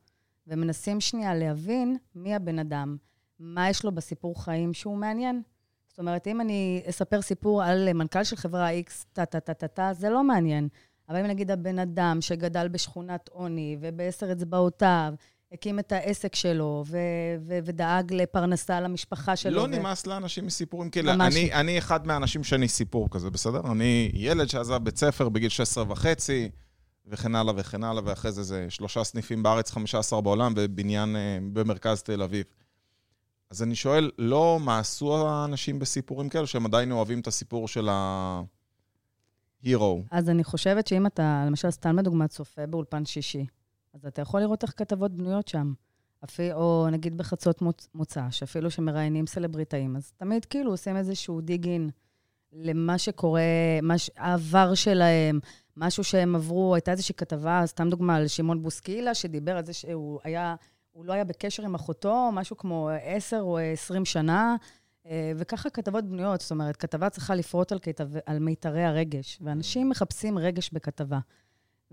ומנסים 0.46 1.00
שנייה 1.00 1.34
להבין 1.34 1.96
מי 2.14 2.34
הבן 2.34 2.58
אדם, 2.58 2.96
מה 3.38 3.70
יש 3.70 3.84
לו 3.84 3.92
בסיפור 3.92 4.44
חיים 4.44 4.74
שהוא 4.74 4.96
מעניין. 4.96 5.42
זאת 5.88 5.98
אומרת, 5.98 6.26
אם 6.26 6.40
אני 6.40 6.82
אספר 6.86 7.22
סיפור 7.22 7.62
על 7.62 7.92
מנכ"ל 7.92 8.24
של 8.24 8.36
חברה 8.36 8.80
X, 8.80 9.04
טה-טה-טה-טה, 9.12 9.92
זה 9.92 10.10
לא 10.10 10.24
מעניין. 10.24 10.68
אבל 11.08 11.18
אם 11.18 11.26
נגיד 11.26 11.50
הבן 11.50 11.78
אדם 11.78 12.18
שגדל 12.20 12.68
בשכונת 12.68 13.28
עוני 13.28 13.76
ובעשר 13.80 14.32
אצבעותיו, 14.32 15.14
הקים 15.54 15.78
את 15.78 15.92
העסק 15.92 16.34
שלו 16.34 16.84
ו- 16.86 16.98
ו- 17.40 17.58
ודאג 17.64 18.12
לפרנסה 18.12 18.80
למשפחה 18.80 19.36
שלו. 19.36 19.56
לא 19.56 19.60
ו... 19.60 19.66
נמאס 19.66 20.06
לאנשים 20.06 20.46
מסיפורים 20.46 20.90
כאלה. 20.90 21.12
אני, 21.12 21.52
אני 21.52 21.78
אחד 21.78 22.06
מהאנשים 22.06 22.44
שאני 22.44 22.68
סיפור 22.68 23.08
כזה, 23.10 23.30
בסדר? 23.30 23.60
אני 23.72 24.10
ילד 24.14 24.48
שעזב 24.48 24.76
בית 24.76 24.96
ספר 24.96 25.28
בגיל 25.28 25.48
16 25.48 25.84
וחצי, 25.88 26.50
וכן 27.06 27.34
הלאה 27.34 27.54
וכן 27.56 27.84
הלאה, 27.84 28.02
ואחרי 28.06 28.32
זה 28.32 28.42
זה 28.42 28.66
שלושה 28.68 29.04
סניפים 29.04 29.42
בארץ, 29.42 29.70
15 29.70 30.20
בעולם, 30.20 30.52
ובניין 30.56 31.16
אה, 31.16 31.38
במרכז 31.52 32.02
תל 32.02 32.22
אביב. 32.22 32.44
אז 33.50 33.62
אני 33.62 33.74
שואל, 33.74 34.10
לא 34.18 34.58
מה 34.60 34.78
עשו 34.78 35.28
האנשים 35.28 35.78
בסיפורים 35.78 36.28
כאלו, 36.28 36.46
שהם 36.46 36.66
עדיין 36.66 36.92
אוהבים 36.92 37.20
את 37.20 37.26
הסיפור 37.26 37.68
של 37.68 37.88
ה-hero? 37.88 40.02
אז 40.10 40.30
אני 40.30 40.44
חושבת 40.44 40.86
שאם 40.86 41.06
אתה, 41.06 41.44
למשל, 41.46 41.70
סתם 41.70 41.98
לדוגמה, 41.98 42.28
צופה 42.28 42.66
באולפן 42.66 43.04
שישי, 43.04 43.46
אז 43.94 44.06
אתה 44.06 44.22
יכול 44.22 44.40
לראות 44.40 44.62
איך 44.62 44.72
כתבות 44.76 45.12
בנויות 45.12 45.48
שם. 45.48 45.72
אפילו, 46.24 46.56
או 46.56 46.88
נגיד 46.90 47.16
בחצות 47.16 47.62
מוצ, 47.62 47.88
מוצא, 47.94 48.30
שאפילו 48.30 48.70
שמראיינים 48.70 49.26
סלבריטאים, 49.26 49.96
אז 49.96 50.12
תמיד 50.16 50.44
כאילו 50.44 50.70
עושים 50.70 50.96
איזשהו 50.96 51.40
דיגין 51.40 51.90
למה 52.52 52.98
שקורה, 52.98 53.42
מש, 53.82 54.10
העבר 54.16 54.74
שלהם, 54.74 55.40
משהו 55.76 56.04
שהם 56.04 56.36
עברו, 56.36 56.74
הייתה 56.74 56.90
איזושהי 56.90 57.14
כתבה, 57.14 57.62
סתם 57.66 57.90
דוגמה, 57.90 58.16
על 58.16 58.28
שמעון 58.28 58.62
בוסקילה, 58.62 59.14
שדיבר 59.14 59.56
על 59.56 59.64
זה 59.64 59.72
שהוא 59.72 60.20
היה, 60.24 60.54
הוא 60.92 61.04
לא 61.04 61.12
היה 61.12 61.24
בקשר 61.24 61.64
עם 61.64 61.74
אחותו, 61.74 62.30
משהו 62.32 62.56
כמו 62.56 62.90
עשר 63.02 63.40
או 63.40 63.58
עשרים 63.58 64.04
שנה, 64.04 64.56
אה, 65.06 65.32
וככה 65.36 65.70
כתבות 65.70 66.04
בנויות, 66.04 66.40
זאת 66.40 66.50
אומרת, 66.50 66.76
כתבה 66.76 67.10
צריכה 67.10 67.34
לפרוט 67.34 67.72
על, 67.72 67.78
כתב, 67.82 68.08
על 68.26 68.38
מיתרי 68.38 68.84
הרגש, 68.84 69.38
ואנשים 69.42 69.88
מחפשים 69.88 70.38
רגש 70.38 70.70
בכתבה. 70.72 71.18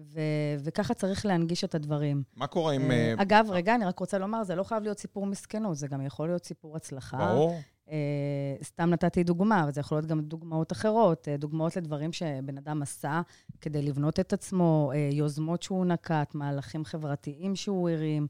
ו- 0.04 0.56
וככה 0.64 0.94
צריך 0.94 1.26
להנגיש 1.26 1.64
את 1.64 1.76
הדברים. 1.76 2.24
מה 2.36 2.48
קורה 2.48 2.74
עם... 2.74 2.92
אה, 2.92 3.14
אגב, 3.18 3.48
רגע, 3.50 3.76
אני 3.76 3.86
רק 3.86 4.00
רוצה 4.00 4.18
לומר, 4.18 4.44
זה 4.44 4.56
לא 4.56 4.64
חייב 4.64 4.84
להיות 4.84 5.00
סיפור 5.00 5.26
מסכנות, 5.26 5.78
זה 5.78 5.88
גם 5.88 6.02
יכול 6.06 6.28
להיות 6.28 6.46
סיפור 6.46 6.76
הצלחה. 6.76 7.18
ברור. 7.18 7.60
Uh, 7.88 8.64
סתם 8.64 8.90
נתתי 8.90 9.24
דוגמה, 9.24 9.64
אבל 9.64 9.72
זה 9.72 9.80
יכול 9.80 9.98
להיות 9.98 10.08
גם 10.08 10.22
דוגמאות 10.22 10.72
אחרות, 10.72 11.28
uh, 11.28 11.42
דוגמאות 11.42 11.76
לדברים 11.76 12.14
שבן 12.14 12.58
אדם 12.58 12.82
עשה 12.82 13.22
כדי 13.62 13.82
לבנות 13.82 14.20
את 14.20 14.34
עצמו, 14.34 14.92
uh, 14.94 15.14
יוזמות 15.14 15.64
שהוא 15.64 15.86
נקט, 15.86 16.36
מהלכים 16.36 16.86
חברתיים 16.86 17.56
שהוא 17.56 17.90
הרים. 17.90 18.28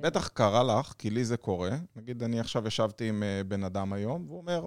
בטח 0.00 0.28
קרה 0.28 0.62
לך, 0.62 0.94
כי 0.98 1.10
לי 1.10 1.24
זה 1.24 1.36
קורה. 1.36 1.70
נגיד, 1.96 2.22
אני 2.22 2.40
עכשיו 2.40 2.66
ישבתי 2.66 3.08
עם 3.08 3.22
בן 3.48 3.64
אדם 3.64 3.92
היום, 3.92 4.24
והוא 4.26 4.38
אומר, 4.38 4.66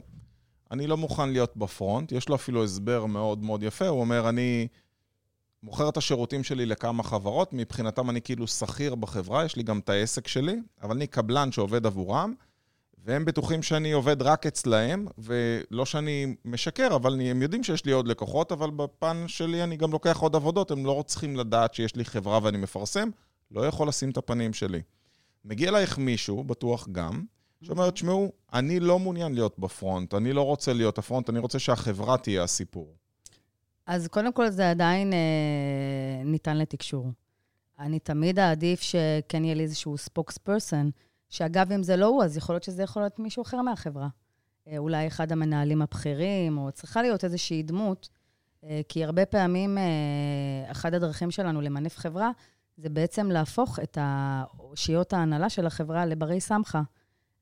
אני 0.72 0.88
לא 0.88 0.98
מוכן 0.98 1.30
להיות 1.30 1.58
בפרונט, 1.58 2.12
יש 2.12 2.30
לו 2.30 2.36
אפילו 2.36 2.64
הסבר 2.64 3.06
מאוד 3.06 3.44
מאוד 3.44 3.64
יפה, 3.64 3.88
הוא 3.88 4.00
אומר, 4.00 4.30
אני 4.30 4.68
מוכר 5.66 5.90
את 5.90 5.98
השירותים 5.98 6.44
שלי 6.44 6.66
לכמה 6.66 7.04
חברות, 7.04 7.54
מבחינתם 7.54 8.10
אני 8.10 8.22
כאילו 8.22 8.48
שכיר 8.48 8.96
בחברה, 8.96 9.46
יש 9.46 9.56
לי 9.56 9.64
גם 9.64 9.80
את 9.80 9.90
העסק 9.90 10.28
שלי, 10.28 10.56
אבל 10.82 10.96
אני 10.96 11.08
קבלן 11.08 11.52
שעובד 11.52 11.86
עבורם. 11.86 12.34
והם 12.98 13.26
בטוחים 13.26 13.64
שאני 13.64 13.92
עובד 13.92 14.22
רק 14.22 14.46
אצלהם, 14.46 15.08
ולא 15.18 15.86
שאני 15.86 16.36
משקר, 16.46 16.96
אבל 16.96 17.14
אני, 17.14 17.32
הם 17.32 17.42
יודעים 17.42 17.64
שיש 17.64 17.86
לי 17.86 17.92
עוד 17.92 18.08
לקוחות, 18.08 18.52
אבל 18.52 18.70
בפן 18.70 19.24
שלי 19.28 19.64
אני 19.64 19.78
גם 19.78 19.92
לוקח 19.92 20.18
עוד 20.18 20.36
עבודות, 20.36 20.72
הם 20.72 20.86
לא 20.86 21.04
צריכים 21.08 21.36
לדעת 21.36 21.74
שיש 21.74 21.96
לי 21.96 22.06
חברה 22.06 22.40
ואני 22.44 22.58
מפרסם, 22.58 23.10
לא 23.52 23.68
יכול 23.68 23.88
לשים 23.88 24.10
את 24.10 24.18
הפנים 24.18 24.54
שלי. 24.54 24.82
מגיע 25.46 25.70
אלייך 25.70 25.98
מישהו, 25.98 26.44
בטוח 26.44 26.88
גם, 26.92 27.24
שאומר, 27.62 27.90
תשמעו, 27.90 28.32
אני 28.54 28.80
לא 28.80 29.00
מעוניין 29.00 29.34
להיות 29.34 29.60
בפרונט, 29.60 30.14
אני 30.14 30.34
לא 30.34 30.42
רוצה 30.42 30.74
להיות 30.74 30.98
הפרונט, 30.98 31.30
אני 31.30 31.40
רוצה 31.40 31.60
שהחברה 31.60 32.18
תהיה 32.18 32.44
הסיפור. 32.44 32.96
אז 33.86 34.08
קודם 34.08 34.34
כל 34.34 34.50
זה 34.50 34.70
עדיין 34.70 35.14
אה, 35.14 36.24
ניתן 36.26 36.58
לתקשור. 36.58 37.12
אני 37.80 38.00
תמיד 38.00 38.40
אעדיף 38.40 38.82
שכן 38.82 39.44
יהיה 39.44 39.56
לי 39.56 39.64
איזשהו 39.64 39.98
ספוקס 39.98 40.38
פרסון, 40.38 40.92
שאגב, 41.30 41.72
אם 41.72 41.84
זה 41.84 41.96
לא 41.96 42.06
הוא, 42.06 42.24
אז 42.24 42.38
יכול 42.38 42.56
להיות 42.56 42.64
שזה 42.64 42.84
יכול 42.84 43.02
להיות 43.02 43.20
מישהו 43.20 43.44
אחר 43.44 43.62
מהחברה. 43.62 44.08
אה, 44.68 44.78
אולי 44.78 45.08
אחד 45.08 45.32
המנהלים 45.32 45.82
הבכירים, 45.82 46.58
או 46.58 46.72
צריכה 46.72 47.02
להיות 47.02 47.24
איזושהי 47.24 47.64
דמות, 47.64 48.10
אה, 48.64 48.82
כי 48.90 49.04
הרבה 49.04 49.26
פעמים 49.26 49.78
אה, 49.78 50.72
אחת 50.72 50.94
הדרכים 50.94 51.32
שלנו 51.32 51.62
למנף 51.62 51.98
חברה, 51.98 52.32
זה 52.78 52.90
בעצם 52.90 53.32
להפוך 53.32 53.80
את 53.80 53.98
אושיות 54.60 55.14
ההנהלה 55.14 55.50
של 55.50 55.66
החברה 55.66 56.06
לברי 56.06 56.42
סמכה. 56.42 56.82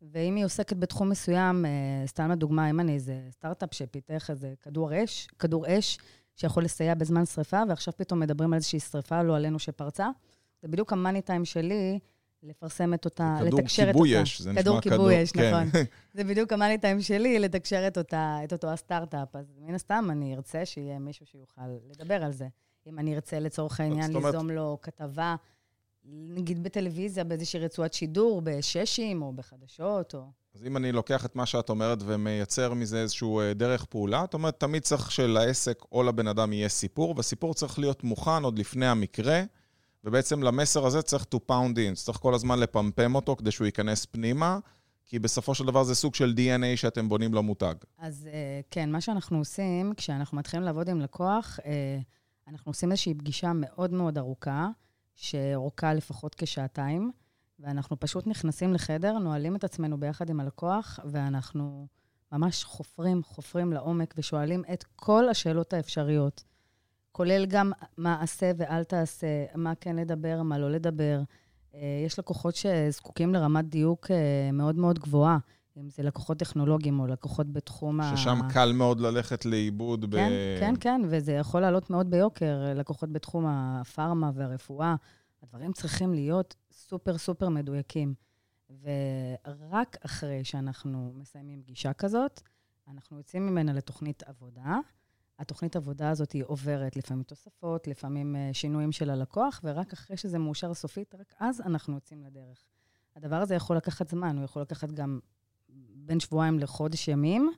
ואם 0.01 0.35
היא 0.35 0.45
עוסקת 0.45 0.77
בתחום 0.77 1.09
מסוים, 1.09 1.65
סתם 2.05 2.31
לדוגמה, 2.31 2.69
אם 2.69 2.79
אני 2.79 2.93
איזה 2.93 3.19
סטארט-אפ 3.31 3.73
שפיתח 3.73 4.29
איזה 4.29 4.53
כדור 4.61 5.03
אש, 5.03 5.27
כדור 5.39 5.65
אש, 5.67 5.97
שיכול 6.35 6.63
לסייע 6.63 6.93
בזמן 6.93 7.25
שריפה, 7.25 7.61
ועכשיו 7.69 7.93
פתאום 7.97 8.19
מדברים 8.19 8.53
על 8.53 8.57
איזושהי 8.57 8.79
שריפה, 8.79 9.23
לא 9.23 9.35
עלינו 9.35 9.59
שפרצה, 9.59 10.09
זה 10.61 10.67
בדיוק 10.67 10.93
המאני 10.93 11.21
טיים 11.21 11.45
שלי 11.45 11.99
לפרסם 12.43 12.93
את 12.93 13.05
אותה, 13.05 13.37
לתקשר 13.41 13.83
את 13.83 13.95
אותה. 13.95 13.99
כדור 13.99 14.01
כיבוי 14.01 14.23
אש, 14.23 14.41
זה 14.41 14.51
נשמע 14.51 14.61
כדור. 14.61 14.81
כדור 14.81 14.97
כיבוי 14.97 15.23
אש, 15.23 15.31
כן. 15.31 15.53
נכון. 15.53 15.69
זה 16.13 16.23
בדיוק 16.23 16.53
המאני 16.53 16.77
טיים 16.77 17.01
שלי, 17.01 17.39
לתקשר 17.39 17.87
את, 17.87 17.97
אותה, 17.97 18.39
את 18.43 18.53
אותו 18.53 18.67
הסטארט-אפ. 18.67 19.35
אז 19.35 19.53
מן 19.57 19.75
הסתם 19.75 20.07
אני 20.11 20.35
ארצה 20.35 20.65
שיהיה 20.65 20.99
מישהו 20.99 21.25
שיוכל 21.25 21.61
לדבר 21.89 22.23
על 22.23 22.31
זה. 22.31 22.47
אם 22.87 22.99
אני 22.99 23.15
ארצה 23.15 23.39
לצורך 23.39 23.79
העניין 23.79 24.13
ליזום 24.13 24.49
לו 24.49 24.77
כתבה, 24.81 25.35
נגיד 26.05 26.63
בטלוויזיה, 26.63 27.23
באיזושהי 27.23 27.59
רצועת 27.59 27.93
שידור, 27.93 28.41
בששים 28.43 29.21
או 29.21 29.33
בחדשות, 29.33 30.15
או... 30.15 30.27
אז 30.55 30.65
אם 30.65 30.77
אני 30.77 30.91
לוקח 30.91 31.25
את 31.25 31.35
מה 31.35 31.45
שאת 31.45 31.69
אומרת 31.69 31.97
ומייצר 32.05 32.73
מזה 32.73 33.01
איזשהו 33.01 33.39
אה, 33.39 33.53
דרך 33.53 33.85
פעולה, 33.85 34.23
את 34.23 34.33
אומרת, 34.33 34.59
תמיד 34.59 34.81
צריך 34.81 35.11
שלעסק 35.11 35.83
או 35.91 36.03
לבן 36.03 36.27
אדם 36.27 36.53
יהיה 36.53 36.69
סיפור, 36.69 37.13
והסיפור 37.17 37.53
צריך 37.53 37.79
להיות 37.79 38.03
מוכן 38.03 38.43
עוד 38.43 38.59
לפני 38.59 38.87
המקרה. 38.87 39.43
ובעצם 40.03 40.43
למסר 40.43 40.85
הזה 40.85 41.01
צריך 41.01 41.25
to 41.35 41.37
pound 41.51 41.75
in, 41.75 41.95
צריך 41.95 42.17
כל 42.17 42.33
הזמן 42.33 42.59
לפמפם 42.59 43.15
אותו 43.15 43.35
כדי 43.35 43.51
שהוא 43.51 43.65
ייכנס 43.65 44.05
פנימה, 44.05 44.59
כי 45.05 45.19
בסופו 45.19 45.55
של 45.55 45.65
דבר 45.65 45.83
זה 45.83 45.95
סוג 45.95 46.15
של 46.15 46.33
DNA 46.37 46.77
שאתם 46.77 47.09
בונים 47.09 47.33
לו 47.33 47.43
מותג. 47.43 47.75
אז 47.97 48.29
אה, 48.33 48.61
כן, 48.71 48.91
מה 48.91 49.01
שאנחנו 49.01 49.37
עושים, 49.37 49.93
כשאנחנו 49.97 50.37
מתחילים 50.37 50.65
לעבוד 50.65 50.89
עם 50.89 51.01
לקוח, 51.01 51.59
אה, 51.65 51.99
אנחנו 52.47 52.69
עושים 52.69 52.91
איזושהי 52.91 53.13
פגישה 53.13 53.51
מאוד 53.55 53.93
מאוד 53.93 54.17
ארוכה, 54.17 54.69
שאורכה 55.15 55.93
לפחות 55.93 56.35
כשעתיים, 56.35 57.11
ואנחנו 57.63 57.99
פשוט 57.99 58.27
נכנסים 58.27 58.73
לחדר, 58.73 59.17
נועלים 59.17 59.55
את 59.55 59.63
עצמנו 59.63 59.99
ביחד 59.99 60.29
עם 60.29 60.39
הלקוח, 60.39 60.99
ואנחנו 61.05 61.87
ממש 62.31 62.63
חופרים, 62.63 63.23
חופרים 63.23 63.73
לעומק 63.73 64.13
ושואלים 64.17 64.63
את 64.73 64.83
כל 64.95 65.29
השאלות 65.29 65.73
האפשריות. 65.73 66.43
כולל 67.11 67.45
גם 67.45 67.71
מה 67.97 68.21
עשה 68.21 68.51
ואל 68.57 68.83
תעשה, 68.83 69.45
מה 69.55 69.73
כן 69.81 69.95
לדבר, 69.95 70.41
מה 70.43 70.57
לא 70.57 70.71
לדבר. 70.71 71.21
אה, 71.75 71.79
יש 72.05 72.19
לקוחות 72.19 72.55
שזקוקים 72.55 73.33
לרמת 73.33 73.65
דיוק 73.65 74.11
אה, 74.11 74.49
מאוד 74.53 74.75
מאוד 74.75 74.99
גבוהה, 74.99 75.37
אם 75.77 75.89
זה 75.89 76.03
לקוחות 76.03 76.37
טכנולוגיים 76.37 76.99
או 76.99 77.07
לקוחות 77.07 77.53
בתחום 77.53 77.99
ששם 78.01 78.13
ה... 78.13 78.17
ששם 78.17 78.39
קל 78.53 78.71
מאוד 78.71 78.99
ללכת 78.99 79.45
לאיבוד 79.45 80.05
ב... 80.09 80.15
כן, 80.15 80.31
כן, 80.59 80.73
כן, 80.79 81.01
וזה 81.09 81.31
יכול 81.31 81.61
לעלות 81.61 81.89
מאוד 81.89 82.09
ביוקר, 82.09 82.73
לקוחות 82.75 83.11
בתחום 83.11 83.45
הפארמה 83.47 84.31
והרפואה. 84.33 84.95
הדברים 85.43 85.73
צריכים 85.73 86.13
להיות 86.13 86.55
סופר 86.71 87.17
סופר 87.17 87.49
מדויקים. 87.49 88.13
ורק 88.81 89.97
אחרי 90.05 90.43
שאנחנו 90.43 91.13
מסיימים 91.15 91.63
פגישה 91.63 91.93
כזאת, 91.93 92.41
אנחנו 92.87 93.17
יוצאים 93.17 93.47
ממנה 93.47 93.73
לתוכנית 93.73 94.23
עבודה. 94.23 94.77
התוכנית 95.39 95.75
עבודה 95.75 96.09
הזאת 96.09 96.31
היא 96.31 96.43
עוברת 96.47 96.95
לפעמים 96.95 97.23
תוספות, 97.23 97.87
לפעמים 97.87 98.35
אה, 98.35 98.49
שינויים 98.53 98.91
של 98.91 99.09
הלקוח, 99.09 99.61
ורק 99.63 99.93
אחרי 99.93 100.17
שזה 100.17 100.39
מאושר 100.39 100.73
סופית, 100.73 101.15
רק 101.15 101.33
אז 101.39 101.61
אנחנו 101.61 101.95
יוצאים 101.95 102.23
לדרך. 102.23 102.63
הדבר 103.15 103.35
הזה 103.35 103.55
יכול 103.55 103.77
לקחת 103.77 104.09
זמן, 104.09 104.37
הוא 104.37 104.45
יכול 104.45 104.61
לקחת 104.61 104.91
גם 104.91 105.19
בין 105.95 106.19
שבועיים 106.19 106.59
לחודש 106.59 107.07
ימים, 107.07 107.51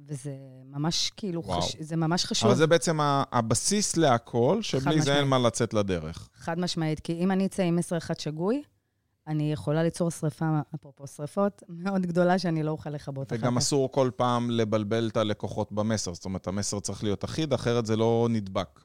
וזה 0.00 0.36
ממש 0.64 1.10
כאילו, 1.16 1.42
חש... 1.42 1.76
זה 1.80 1.96
ממש 1.96 2.24
חשוב. 2.24 2.48
אבל 2.48 2.58
זה 2.58 2.66
בעצם 2.66 2.98
הבסיס 3.32 3.96
להכל, 3.96 4.58
שבלי 4.62 5.02
זה 5.02 5.18
אין 5.18 5.28
מה 5.28 5.38
לצאת 5.38 5.74
לדרך. 5.74 6.28
חד 6.34 6.58
משמעית, 6.58 7.00
כי 7.00 7.12
אם 7.12 7.30
אני 7.30 7.46
אצא 7.46 7.62
עם 7.62 7.76
מסר 7.76 7.96
אחד 7.96 8.20
שגוי, 8.20 8.62
אני 9.26 9.52
יכולה 9.52 9.82
ליצור 9.82 10.10
שריפה, 10.10 10.60
אפרופו 10.74 11.06
שריפות, 11.06 11.62
מאוד 11.68 12.02
גדולה 12.06 12.38
שאני 12.38 12.62
לא 12.62 12.70
אוכל 12.70 12.90
לכבות 12.90 13.26
אחר 13.26 13.36
כך. 13.36 13.42
וגם 13.42 13.56
אסור 13.56 13.92
כל 13.92 14.10
פעם 14.16 14.50
לבלבל 14.50 15.08
את 15.08 15.16
הלקוחות 15.16 15.72
במסר. 15.72 16.14
זאת 16.14 16.24
אומרת, 16.24 16.46
המסר 16.46 16.80
צריך 16.80 17.04
להיות 17.04 17.24
אחיד, 17.24 17.52
אחרת 17.52 17.86
זה 17.86 17.96
לא 17.96 18.26
נדבק. 18.30 18.80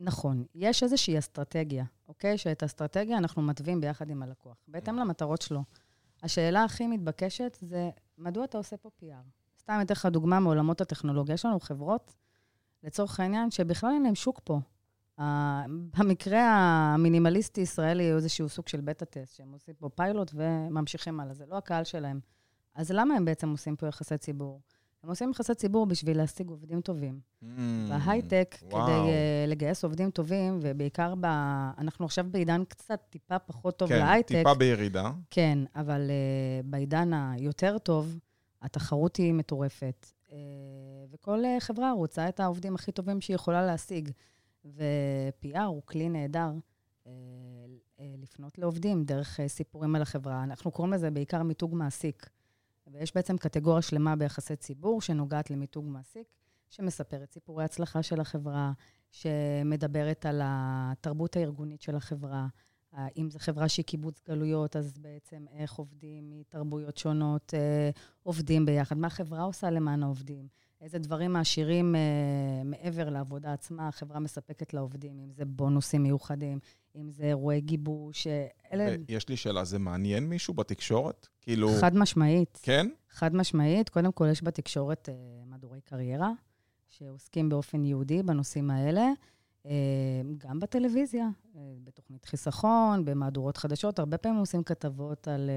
נכון. 0.00 0.44
יש 0.54 0.82
איזושהי 0.82 1.18
אסטרטגיה, 1.18 1.84
אוקיי? 2.08 2.38
שאת 2.38 2.62
האסטרטגיה 2.62 3.18
אנחנו 3.18 3.42
מתווים 3.42 3.80
ביחד 3.80 4.10
עם 4.10 4.22
הלקוח, 4.22 4.56
בהתאם 4.68 4.96
למטרות 4.96 5.42
שלו. 5.42 5.62
השאלה 6.22 6.64
הכי 6.64 6.86
מתבקשת 6.86 7.58
זה, 7.60 7.90
מדוע 8.18 8.44
אתה 8.44 8.58
עושה 8.58 8.76
פה 8.76 8.90
PR? 9.00 9.45
סתם 9.66 9.78
אתן 9.82 9.92
לך 9.92 10.06
דוגמה 10.06 10.40
מעולמות 10.40 10.80
הטכנולוגיה. 10.80 11.34
יש 11.34 11.44
לנו 11.44 11.60
חברות, 11.60 12.14
לצורך 12.82 13.20
העניין, 13.20 13.50
שבכלל 13.50 13.90
אין 13.90 14.02
להם 14.02 14.14
שוק 14.14 14.40
פה. 14.44 14.60
במקרה 15.98 16.40
המינימליסטי-ישראלי 16.94 18.10
הוא 18.10 18.16
איזשהו 18.16 18.48
סוג 18.48 18.68
של 18.68 18.80
בטה-טסט, 18.80 19.36
שהם 19.36 19.52
עושים 19.52 19.74
פה 19.78 19.88
פיילוט 19.88 20.30
וממשיכים 20.34 21.20
הלאה. 21.20 21.34
זה 21.34 21.44
לא 21.48 21.56
הקהל 21.56 21.84
שלהם. 21.84 22.20
אז 22.74 22.90
למה 22.90 23.14
הם 23.14 23.24
בעצם 23.24 23.50
עושים 23.50 23.76
פה 23.76 23.86
יחסי 23.86 24.18
ציבור? 24.18 24.60
הם 25.02 25.10
עושים 25.10 25.30
יחסי 25.30 25.54
ציבור 25.54 25.86
בשביל 25.86 26.16
להשיג 26.16 26.48
עובדים 26.48 26.80
טובים. 26.80 27.20
Mm, 27.42 27.46
בהייטק. 27.88 28.56
כדי 28.60 28.76
uh, 28.76 29.50
לגייס 29.50 29.84
עובדים 29.84 30.10
טובים, 30.10 30.58
ובעיקר 30.62 31.14
ב... 31.20 31.24
אנחנו 31.78 32.04
עכשיו 32.04 32.26
בעידן 32.30 32.64
קצת 32.64 33.00
טיפה 33.10 33.38
פחות 33.38 33.78
טוב 33.78 33.88
כן, 33.88 33.98
להייטק. 33.98 34.32
כן, 34.32 34.38
טיפה 34.38 34.54
בירידה. 34.54 35.10
כן, 35.30 35.58
אבל 35.74 36.10
uh, 36.10 36.66
בעידן 36.66 37.10
היותר 37.14 37.78
טוב, 37.78 38.18
התחרות 38.62 39.16
היא 39.16 39.32
מטורפת. 39.32 40.06
Uh, 40.28 40.32
וכל 41.10 41.42
uh, 41.44 41.60
חברה 41.60 41.92
רוצה 41.92 42.28
את 42.28 42.40
העובדים 42.40 42.74
הכי 42.74 42.92
טובים 42.92 43.20
שהיא 43.20 43.34
יכולה 43.34 43.66
להשיג. 43.66 44.10
ו-PR 44.64 45.62
הוא 45.62 45.82
כלי 45.84 46.08
נהדר 46.08 46.52
אה, 47.06 47.12
אה, 48.00 48.14
לפנות 48.18 48.58
לעובדים 48.58 49.04
דרך 49.04 49.40
אה, 49.40 49.48
סיפורים 49.48 49.96
על 49.96 50.02
החברה. 50.02 50.42
אנחנו 50.44 50.70
קוראים 50.70 50.92
לזה 50.92 51.10
בעיקר 51.10 51.42
מיתוג 51.42 51.74
מעסיק. 51.74 52.30
ויש 52.92 53.14
בעצם 53.14 53.36
קטגוריה 53.38 53.82
שלמה 53.82 54.16
ביחסי 54.16 54.56
ציבור 54.56 55.00
שנוגעת 55.00 55.50
למיתוג 55.50 55.86
מעסיק, 55.88 56.26
שמספרת 56.70 57.32
סיפורי 57.32 57.64
הצלחה 57.64 58.02
של 58.02 58.20
החברה, 58.20 58.72
שמדברת 59.10 60.26
על 60.26 60.40
התרבות 60.44 61.36
הארגונית 61.36 61.80
של 61.82 61.96
החברה, 61.96 62.38
אה, 62.40 62.46
אם 63.16 63.30
זו 63.30 63.38
חברה 63.38 63.68
שהיא 63.68 63.84
קיבוץ 63.84 64.20
גלויות, 64.28 64.76
אז 64.76 64.98
בעצם 64.98 65.44
איך 65.52 65.72
עובדים 65.72 66.30
מתרבויות 66.30 66.96
שונות, 66.96 67.54
אה, 67.54 67.90
עובדים 68.22 68.66
ביחד, 68.66 68.98
מה 68.98 69.06
החברה 69.06 69.42
עושה 69.42 69.70
למען 69.70 70.02
העובדים, 70.02 70.48
איזה 70.80 70.98
דברים 70.98 71.32
מעשירים 71.32 71.94
אה, 71.94 72.00
מעבר 72.64 73.10
לעבודה 73.10 73.52
עצמה 73.52 73.88
החברה 73.88 74.20
מספקת 74.20 74.74
לעובדים, 74.74 75.20
אם 75.20 75.32
זה 75.32 75.44
בונוסים 75.44 76.02
מיוחדים, 76.02 76.58
אם 76.96 77.10
זה 77.10 77.24
אירועי 77.24 77.60
גיבוש, 77.60 78.26
אלה... 78.72 78.96
יש 79.08 79.28
לי 79.28 79.36
שאלה, 79.36 79.64
זה 79.64 79.78
מעניין 79.78 80.28
מישהו 80.28 80.54
בתקשורת? 80.54 81.26
כאילו... 81.42 81.68
חד 81.80 81.96
משמעית. 81.96 82.58
כן? 82.62 82.88
חד 83.10 83.34
משמעית. 83.34 83.88
קודם 83.88 84.12
כל, 84.12 84.28
יש 84.30 84.42
בתקשורת 84.42 85.08
מהדורי 85.46 85.80
קריירה, 85.80 86.30
שעוסקים 86.88 87.48
באופן 87.48 87.84
ייעודי 87.84 88.22
בנושאים 88.22 88.70
האלה. 88.70 89.06
גם 90.38 90.60
בטלוויזיה, 90.60 91.28
בתוכנית 91.84 92.24
חיסכון, 92.24 93.04
במהדורות 93.04 93.56
חדשות, 93.56 93.98
הרבה 93.98 94.18
פעמים 94.18 94.38
עושים 94.38 94.62
כתבות 94.62 95.28
על 95.28 95.50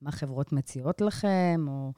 מה 0.00 0.12
חברות 0.12 0.52
מציעות 0.52 1.00
לכם, 1.00 1.66
או 1.68 1.92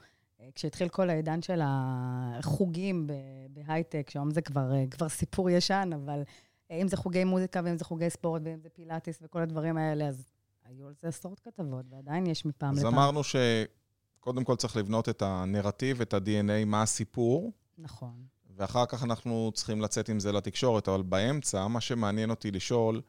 כשהתחיל 0.55 0.89
כל 0.89 1.11
העידן 1.11 1.43
של 1.43 1.61
החוגים 1.65 3.07
בהייטק, 3.51 4.11
שהיום 4.11 4.31
זה 4.31 4.41
כבר, 4.41 4.73
כבר 4.91 5.09
סיפור 5.09 5.51
ישן, 5.51 5.91
אבל 5.95 6.23
אם 6.71 6.89
זה 6.89 6.97
חוגי 6.97 7.25
מוזיקה, 7.25 7.61
ואם 7.65 7.79
זה 7.79 7.85
חוגי 7.85 8.11
ספורט, 8.11 8.43
ואם 8.45 8.61
זה 8.61 8.69
פילאטיס 8.69 9.19
וכל 9.23 9.41
הדברים 9.41 9.77
האלה, 9.77 10.09
אז 10.09 10.33
היו 10.65 10.87
על 10.87 10.95
זה 11.01 11.09
עשרות 11.09 11.41
כתבות, 11.41 11.87
ועדיין 11.91 12.27
יש 12.27 12.47
מפעם 12.47 12.71
אז 12.71 12.79
לפעם. 12.79 12.95
אז 12.95 12.99
אמרנו 12.99 13.21
שקודם 13.25 14.45
כל 14.45 14.57
צריך 14.57 14.77
לבנות 14.77 15.09
את 15.09 15.23
הנרטיב, 15.23 16.01
את 16.01 16.15
ה-DNA, 16.15 16.65
מה 16.67 16.83
הסיפור. 16.83 17.53
נכון. 17.79 18.25
ואחר 18.57 18.87
כך 18.87 19.05
אנחנו 19.05 19.51
צריכים 19.55 19.81
לצאת 19.81 20.09
עם 20.09 20.21
זה 20.21 20.33
לתקשורת, 20.33 20.89
אבל 20.89 21.03
באמצע, 21.03 21.67
מה 21.67 21.81
שמעניין 21.81 22.31
אותי 22.31 22.51
לשאול, 22.51 23.01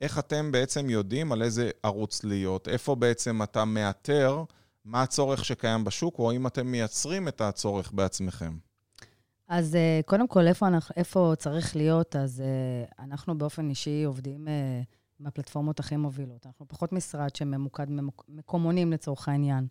איך 0.00 0.18
אתם 0.18 0.52
בעצם 0.52 0.90
יודעים 0.90 1.32
על 1.32 1.42
איזה 1.42 1.70
ערוץ 1.82 2.24
להיות? 2.24 2.68
איפה 2.68 2.94
בעצם 2.94 3.42
אתה 3.42 3.64
מאתר 3.64 4.44
מה 4.84 5.02
הצורך 5.02 5.44
שקיים 5.44 5.84
בשוק, 5.84 6.18
או 6.18 6.30
האם 6.30 6.46
אתם 6.46 6.66
מייצרים 6.66 7.28
את 7.28 7.40
הצורך 7.40 7.92
בעצמכם? 7.92 8.56
אז 9.48 9.74
אה, 9.76 10.00
קודם 10.06 10.28
כל, 10.28 10.46
איפה, 10.46 10.68
אנחנו, 10.68 10.94
איפה 10.96 11.32
צריך 11.38 11.76
להיות? 11.76 12.16
אז 12.16 12.40
אה, 12.40 13.04
אנחנו 13.04 13.38
באופן 13.38 13.68
אישי 13.68 14.04
עובדים 14.04 14.48
אה, 14.48 14.82
עם 15.20 15.26
הפלטפורמות 15.26 15.80
הכי 15.80 15.96
מובילות. 15.96 16.46
אנחנו 16.46 16.68
פחות 16.68 16.92
משרד 16.92 17.36
שממוקד 17.36 17.86
מקומונים 18.28 18.92
לצורך 18.92 19.28
העניין. 19.28 19.66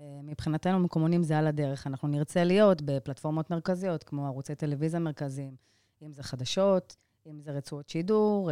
מבחינתנו 0.00 0.78
מקומונים 0.78 1.22
זה 1.22 1.38
על 1.38 1.46
הדרך. 1.46 1.86
אנחנו 1.86 2.08
נרצה 2.08 2.44
להיות 2.44 2.82
בפלטפורמות 2.82 3.50
מרכזיות, 3.50 4.04
כמו 4.04 4.26
ערוצי 4.26 4.54
טלוויזיה 4.54 5.00
מרכזיים, 5.00 5.56
אם 6.02 6.12
זה 6.12 6.22
חדשות, 6.22 6.96
אם 7.26 7.40
זה 7.40 7.50
רצועות 7.50 7.88
שידור, 7.88 8.50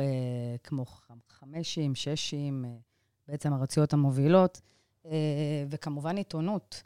כמו 0.63 0.85
חמשים, 1.29 1.95
ששים, 1.95 2.65
בעצם 3.29 3.53
הרצועות 3.53 3.93
המובילות, 3.93 4.61
וכמובן 5.71 6.17
עיתונות. 6.17 6.83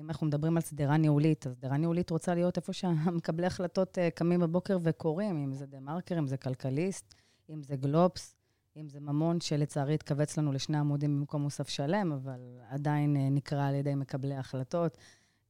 אם 0.00 0.08
אנחנו 0.08 0.26
מדברים 0.26 0.56
על 0.56 0.62
שדרה 0.62 0.96
ניהולית, 0.96 1.46
אז 1.46 1.54
שדרה 1.54 1.76
ניהולית 1.76 2.10
רוצה 2.10 2.34
להיות 2.34 2.56
איפה 2.56 2.72
שהמקבלי 2.72 3.46
החלטות 3.46 3.98
קמים 4.14 4.40
בבוקר 4.40 4.78
וקוראים, 4.82 5.44
אם 5.44 5.52
זה 5.52 5.66
דה-מרקר, 5.66 6.18
אם 6.18 6.26
זה 6.26 6.36
כלכליסט, 6.36 7.14
אם 7.50 7.62
זה 7.62 7.76
גלובס. 7.76 8.35
אם 8.76 8.88
זה 8.88 9.00
ממון 9.00 9.40
שלצערי 9.40 9.94
התכווץ 9.94 10.38
לנו 10.38 10.52
לשני 10.52 10.78
עמודים 10.78 11.18
במקום 11.18 11.42
מוסף 11.42 11.68
שלם, 11.68 12.12
אבל 12.12 12.40
עדיין 12.68 13.16
אה, 13.16 13.28
נקרא 13.30 13.68
על 13.68 13.74
ידי 13.74 13.94
מקבלי 13.94 14.34
ההחלטות. 14.34 14.98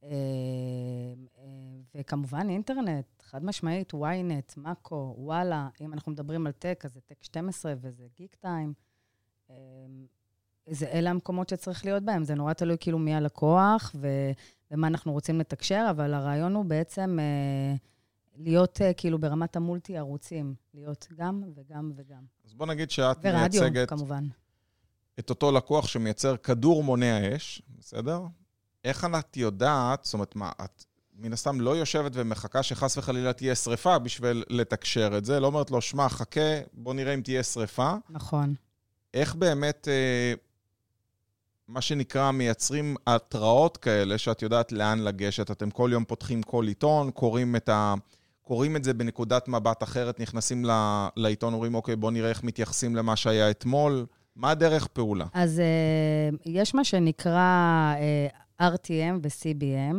אה, 0.04 0.10
אה, 1.38 1.44
וכמובן 1.94 2.46
אינטרנט, 2.50 3.04
חד 3.22 3.44
משמעית, 3.44 3.94
ynet, 3.94 4.54
מאקו, 4.56 5.14
וואלה, 5.18 5.68
אם 5.80 5.92
אנחנו 5.92 6.12
מדברים 6.12 6.46
על 6.46 6.52
טק, 6.52 6.82
אז 6.84 6.92
זה 6.92 7.00
טק 7.00 7.22
12 7.22 7.74
וזה 7.80 8.06
גיק 8.16 8.34
טיים. 8.34 8.72
זה, 10.70 10.86
אלה 10.86 11.10
המקומות 11.10 11.48
שצריך 11.48 11.84
להיות 11.84 12.02
בהם. 12.02 12.24
זה 12.24 12.34
נורא 12.34 12.52
תלוי 12.52 12.76
כאילו 12.80 12.98
מי 12.98 13.14
הלקוח 13.14 13.94
ומה 14.70 14.86
אנחנו 14.86 15.12
רוצים 15.12 15.40
לתקשר, 15.40 15.86
אבל 15.90 16.14
הרעיון 16.14 16.54
הוא 16.54 16.64
בעצם... 16.64 17.18
להיות 18.38 18.76
uh, 18.80 18.94
כאילו 18.96 19.18
ברמת 19.18 19.56
המולטי-ערוצים, 19.56 20.54
להיות 20.74 21.06
גם 21.16 21.42
וגם 21.56 21.92
וגם. 21.96 22.22
אז 22.44 22.54
בוא 22.54 22.66
נגיד 22.66 22.90
שאת 22.90 23.16
ורדיו, 23.22 23.40
מייצגת... 23.40 23.62
ורדיו, 23.64 23.86
כמובן. 23.86 24.24
את 25.18 25.30
אותו 25.30 25.52
לקוח 25.52 25.86
שמייצר 25.86 26.36
כדור 26.36 26.84
מונע 26.84 27.36
אש, 27.36 27.62
בסדר? 27.78 28.20
איך 28.84 29.06
את 29.18 29.36
יודעת, 29.36 30.04
זאת 30.04 30.14
אומרת, 30.14 30.36
מה, 30.36 30.52
את 30.64 30.84
מן 31.18 31.32
הסתם 31.32 31.60
לא 31.60 31.76
יושבת 31.76 32.12
ומחכה 32.14 32.62
שחס 32.62 32.98
וחלילה 32.98 33.32
תהיה 33.32 33.54
שריפה 33.54 33.98
בשביל 33.98 34.44
לתקשר 34.48 35.18
את 35.18 35.24
זה, 35.24 35.40
לא 35.40 35.46
אומרת 35.46 35.70
לו, 35.70 35.80
שמע, 35.80 36.08
חכה, 36.08 36.60
בוא 36.72 36.94
נראה 36.94 37.14
אם 37.14 37.20
תהיה 37.20 37.42
שריפה. 37.42 37.94
נכון. 38.10 38.54
איך 39.14 39.34
באמת, 39.34 39.88
אה, 39.90 40.34
מה 41.68 41.80
שנקרא, 41.80 42.30
מייצרים 42.30 42.96
התראות 43.06 43.76
כאלה, 43.76 44.18
שאת 44.18 44.42
יודעת 44.42 44.72
לאן 44.72 44.98
לגשת? 44.98 45.50
אתם 45.50 45.70
כל 45.70 45.90
יום 45.92 46.04
פותחים 46.04 46.42
כל 46.42 46.66
עיתון, 46.66 47.10
קוראים 47.10 47.56
את 47.56 47.68
ה... 47.68 47.94
קוראים 48.46 48.76
את 48.76 48.84
זה 48.84 48.94
בנקודת 48.94 49.48
מבט 49.48 49.82
אחרת, 49.82 50.20
נכנסים 50.20 50.64
לעיתון, 51.16 51.54
אומרים, 51.54 51.74
אוקיי, 51.74 51.96
בואו 51.96 52.10
נראה 52.10 52.28
איך 52.28 52.44
מתייחסים 52.44 52.96
למה 52.96 53.16
שהיה 53.16 53.50
אתמול. 53.50 54.06
מה 54.36 54.50
הדרך 54.50 54.86
פעולה? 54.86 55.26
אז 55.32 55.62
uh, 56.34 56.38
יש 56.44 56.74
מה 56.74 56.84
שנקרא 56.84 57.94
uh, 58.58 58.62
RTM 58.62 59.20
ו-CBM. 59.22 59.96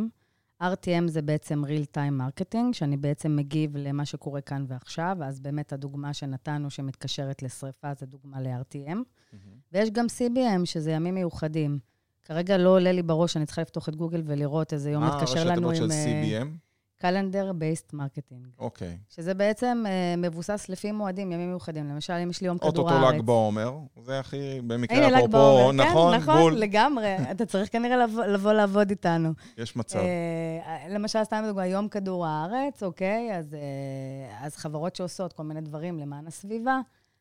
RTM 0.62 1.08
זה 1.08 1.22
בעצם 1.22 1.62
real 1.64 1.96
time 1.96 2.20
marketing, 2.20 2.72
שאני 2.72 2.96
בעצם 2.96 3.36
מגיב 3.36 3.76
למה 3.76 4.04
שקורה 4.04 4.40
כאן 4.40 4.64
ועכשיו, 4.68 5.16
אז 5.24 5.40
באמת 5.40 5.72
הדוגמה 5.72 6.14
שנתנו 6.14 6.70
שמתקשרת 6.70 7.42
לשריפה 7.42 7.88
זה 7.98 8.06
דוגמה 8.06 8.40
ל-RTM. 8.40 8.96
Mm-hmm. 8.96 9.36
ויש 9.72 9.90
גם 9.90 10.06
CBM, 10.06 10.64
שזה 10.64 10.90
ימים 10.90 11.14
מיוחדים. 11.14 11.78
כרגע 12.22 12.56
לא 12.56 12.68
עולה 12.68 12.92
לי 12.92 13.02
בראש, 13.02 13.36
אני 13.36 13.46
צריכה 13.46 13.62
לפתוח 13.62 13.88
את 13.88 13.96
גוגל 13.96 14.22
ולראות 14.26 14.72
איזה 14.72 14.90
יום 14.90 15.04
מתקשר 15.04 15.44
לנו 15.44 15.52
עם... 15.52 15.62
מה 15.62 15.68
הראשי 15.68 15.80
תיבות 15.80 15.90
של 15.90 16.44
CBM? 16.44 16.67
Calendar 16.98 17.52
Based 17.52 17.92
Marketing. 17.92 18.46
אוקיי. 18.58 18.98
שזה 19.08 19.34
בעצם 19.34 19.84
uh, 19.86 20.20
מבוסס 20.20 20.68
לפי 20.68 20.92
מועדים, 20.92 21.32
ימים 21.32 21.48
מיוחדים. 21.48 21.88
למשל, 21.88 22.12
אם 22.12 22.30
יש 22.30 22.40
לי 22.40 22.46
יום 22.46 22.58
כדור 22.58 22.90
הארץ. 22.90 23.02
אוטוטו 23.02 23.18
ל"ג 23.18 23.26
בעומר, 23.26 23.78
זה 24.02 24.20
הכי, 24.20 24.60
במקרה 24.66 25.18
אפרופו, 25.18 25.68
כן, 25.70 25.76
נכון, 25.76 26.14
נכון, 26.14 26.40
בול. 26.40 26.54
לגמרי. 26.54 27.16
אתה 27.30 27.46
צריך 27.46 27.72
כנראה 27.72 27.96
לבוא, 27.96 28.24
לבוא 28.24 28.52
לעבוד 28.52 28.90
איתנו. 28.90 29.32
יש 29.58 29.76
מצב. 29.76 29.98
Uh, 29.98 30.88
למשל, 30.88 31.24
סתם 31.24 31.44
דוגמא, 31.46 31.62
יום 31.62 31.88
כדור 31.88 32.26
הארץ, 32.26 32.82
אוקיי? 32.82 33.38
אז, 33.38 33.54
uh, 33.54 34.44
אז 34.44 34.56
חברות 34.56 34.96
שעושות 34.96 35.32
כל 35.32 35.42
מיני 35.42 35.60
דברים 35.60 35.98
למען 35.98 36.26
הסביבה, 36.26 36.80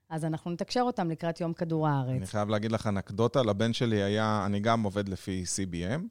אז 0.10 0.26
אנחנו 0.26 0.52
נתקשר 0.52 0.82
אותם 0.82 1.10
לקראת 1.10 1.42
יום 1.42 1.54
כדור 1.54 1.88
הארץ. 1.88 2.18
אני 2.18 2.26
חייב 2.26 2.50
להגיד 2.50 2.72
לך 2.72 2.88
אנקדוטה, 2.88 3.44
לבן 3.44 3.74
שלי 3.74 4.04
היה, 4.04 4.44
אני 4.46 4.60
גם 4.60 4.84
עובד 4.84 5.10
לפי 5.10 5.44
CBM. 5.56 6.02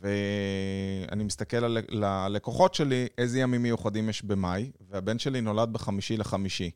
ואני 0.00 1.24
מסתכל 1.24 1.56
על 1.56 2.04
הלקוחות 2.04 2.74
שלי, 2.74 3.06
איזה 3.18 3.38
ימים 3.38 3.62
מיוחדים 3.62 4.08
יש 4.08 4.22
במאי, 4.22 4.70
והבן 4.90 5.18
שלי 5.18 5.40
נולד 5.40 5.72
בחמישי 5.72 6.16
לחמישי. 6.16 6.70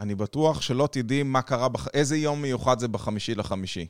אני 0.00 0.14
בטוח 0.14 0.60
שלא 0.60 0.88
תדעי 0.92 1.22
מה 1.22 1.42
קרה, 1.42 1.68
בח... 1.68 1.88
איזה 1.88 2.16
יום 2.16 2.42
מיוחד 2.42 2.78
זה 2.78 2.88
בחמישי 2.88 3.34
לחמישי. 3.34 3.86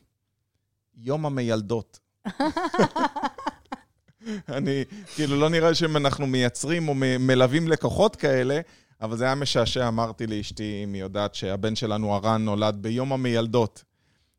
יום 0.94 1.26
המיילדות. 1.26 1.98
אני, 4.48 4.84
כאילו, 5.14 5.36
לא 5.36 5.48
נראה 5.48 5.74
שאנחנו 5.74 6.26
מייצרים 6.26 6.88
או 6.88 6.94
מלווים 7.18 7.68
לקוחות 7.68 8.16
כאלה, 8.16 8.60
אבל 9.00 9.16
זה 9.16 9.24
היה 9.24 9.34
משעשע, 9.34 9.88
אמרתי 9.88 10.26
לאשתי, 10.26 10.80
אם 10.84 10.92
היא 10.92 11.02
יודעת 11.02 11.34
שהבן 11.34 11.76
שלנו, 11.76 12.14
הרן, 12.14 12.44
נולד 12.44 12.76
ביום 12.80 13.12
המיילדות. 13.12 13.84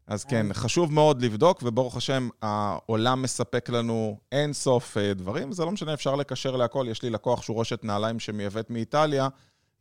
אז 0.07 0.23
כן, 0.23 0.45
חשוב 0.53 0.93
מאוד 0.93 1.21
לבדוק, 1.21 1.59
וברוך 1.63 1.97
השם, 1.97 2.29
העולם 2.41 3.21
מספק 3.21 3.69
לנו 3.69 4.17
אין 4.31 4.53
סוף 4.53 4.97
אה, 4.97 5.13
דברים, 5.13 5.49
וזה 5.49 5.65
לא 5.65 5.71
משנה, 5.71 5.93
אפשר 5.93 6.15
לקשר 6.15 6.55
להכל. 6.55 6.85
יש 6.89 7.03
לי 7.03 7.09
לקוח 7.09 7.41
שהוא 7.41 7.61
רשת 7.61 7.83
נעליים 7.83 8.19
שמייבאת 8.19 8.69
מאיטליה, 8.69 9.27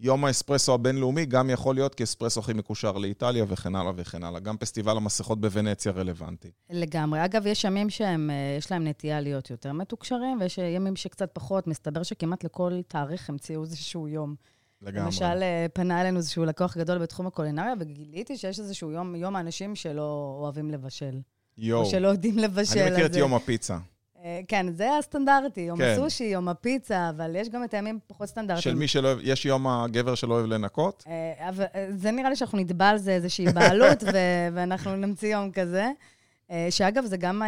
יום 0.01 0.25
האספרסו 0.25 0.75
הבינלאומי 0.75 1.27
גם 1.27 1.51
יכול 1.51 1.75
להיות 1.75 1.95
כי 1.95 2.03
אספרסו 2.03 2.41
הכי 2.41 2.53
מקושר 2.53 2.93
לאיטליה 2.93 3.45
וכן 3.49 3.77
הלאה 3.77 3.93
וכן 3.97 4.25
הלאה. 4.25 4.41
גם 4.41 4.57
פסטיבל 4.57 4.97
המסכות 4.97 5.41
בוונציה 5.41 5.93
רלוונטי. 5.93 6.51
לגמרי. 6.71 7.25
אגב, 7.25 7.47
יש 7.47 7.65
ימים 7.65 7.91
שהם, 7.91 8.31
אה, 8.31 8.57
יש 8.59 8.71
להם 8.71 8.87
נטייה 8.87 9.21
להיות 9.21 9.51
יותר 9.51 9.73
מתוקשרים, 9.73 10.39
ויש 10.41 10.59
ימים 10.59 10.97
שקצת 10.97 11.31
פחות. 11.33 11.67
מסתבר 11.67 12.03
שכמעט 12.03 12.45
לכל 12.45 12.81
תאריך 12.89 13.31
המציאו 13.31 13.63
איזשהו 13.63 14.09
יום. 14.09 14.35
לגמרי. 14.83 15.05
למשל, 15.05 15.43
אה, 15.43 15.67
פנה 15.73 16.01
אלינו 16.01 16.17
איזשהו 16.17 16.45
לקוח 16.45 16.77
גדול 16.77 16.99
בתחום 16.99 17.27
הקולינריה, 17.27 17.75
וגיליתי 17.79 18.37
שיש 18.37 18.61
איזשהו 18.61 18.91
יום, 18.91 19.15
יום 19.15 19.37
האנשים 19.37 19.75
שלא 19.75 20.37
אוהבים 20.41 20.71
לבשל. 20.71 21.21
יואו. 21.59 21.81
או 21.81 21.87
שלא 21.87 22.09
יודעים 22.09 22.39
לבשל. 22.39 22.81
אני 22.81 22.91
מכיר 22.91 23.07
את 23.07 23.17
יום 23.17 23.35
הפיצה. 23.35 23.79
אה, 24.25 24.41
כן, 24.49 24.73
זה 24.73 24.97
הסטנדרטי, 24.99 25.61
יום 25.61 25.79
כן. 25.79 25.85
הסושי, 25.93 26.25
יום 26.25 26.49
הפיצה, 26.49 27.11
אבל 27.11 27.37
יש 27.37 27.49
גם 27.49 27.65
את 27.65 27.75
הימים 27.75 27.99
פחות 28.07 28.29
סטנדרטיים. 28.29 28.63
של 28.63 28.75
מי 28.75 28.89
שלא 28.89 29.09
אוהב, 29.09 29.19
יש 29.23 29.47
יום 29.47 29.67
הגבר 29.67 30.15
שלא 30.15 30.35
אוהב 30.35 30.47
לנקות? 30.47 31.05
אה, 31.07 31.49
אבל 31.49 31.65
זה 31.91 32.11
נראה 32.11 32.31
לי 32.31 32.37
שאנחנו 32.37 32.59
נתבע 32.59 32.89
על 32.89 32.99
זה 32.99 33.13
איזושהי 33.13 33.47
בעלות, 33.47 34.03
ו- 34.13 34.49
ואנחנו 34.53 34.97
נמציא 34.97 35.37
יום 35.37 35.51
כזה. 35.53 35.91
שאגב, 36.71 37.05
זה 37.05 37.17
גם 37.17 37.43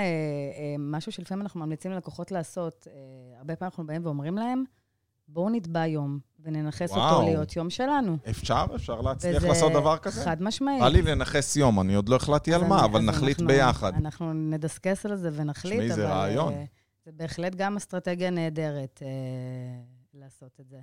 משהו 0.79 1.13
שלפעמים 1.13 1.43
אנחנו 1.43 1.61
ממליצים 1.61 1.91
ללקוחות 1.91 2.33
לעשות. 2.33 2.87
הרבה 3.39 3.57
פעמים 3.57 3.71
אנחנו 3.71 3.87
באים 3.87 4.05
ואומרים 4.05 4.39
להם, 4.39 4.65
בואו 5.29 5.51
נתבע 5.51 5.87
יום, 5.87 6.19
וננכס 6.45 6.91
וואו. 6.91 7.15
אותו 7.15 7.27
להיות 7.27 7.57
יום 7.57 7.71
שלנו. 7.71 8.17
אפשר? 8.31 8.65
אפשר 8.75 9.01
להצליח 9.01 9.37
וזה 9.37 9.49
לעשות 9.49 9.73
דבר 9.73 9.99
כזה? 9.99 10.25
חד 10.25 10.43
משמעית. 10.43 10.81
בא 10.81 10.89
לי 10.89 11.03
לנכס 11.03 11.57
יום, 11.57 11.81
אני 11.81 11.95
עוד 11.95 12.09
לא 12.09 12.17
החלטתי 12.17 12.55
על 12.55 12.65
מה, 12.65 12.85
אבל 12.85 13.01
נחליט 13.01 13.39
אנחנו- 13.41 13.47
ביחד. 13.47 13.93
אנחנו 13.95 14.33
נדסקס 14.33 15.07
על 15.07 15.17
זה 15.17 15.31
ונחליט, 15.33 15.81
תשמעי, 15.81 15.93
זה 15.93 16.09
רעיון. 16.09 16.53
אה, 16.53 16.65
זה 17.05 17.11
בהחלט 17.17 17.55
גם 17.55 17.77
אסטרטגיה 17.77 18.31
נהדרת 18.31 19.03
אה, 19.03 19.09
לעשות 20.15 20.61
את 20.61 20.69
זה. 20.69 20.79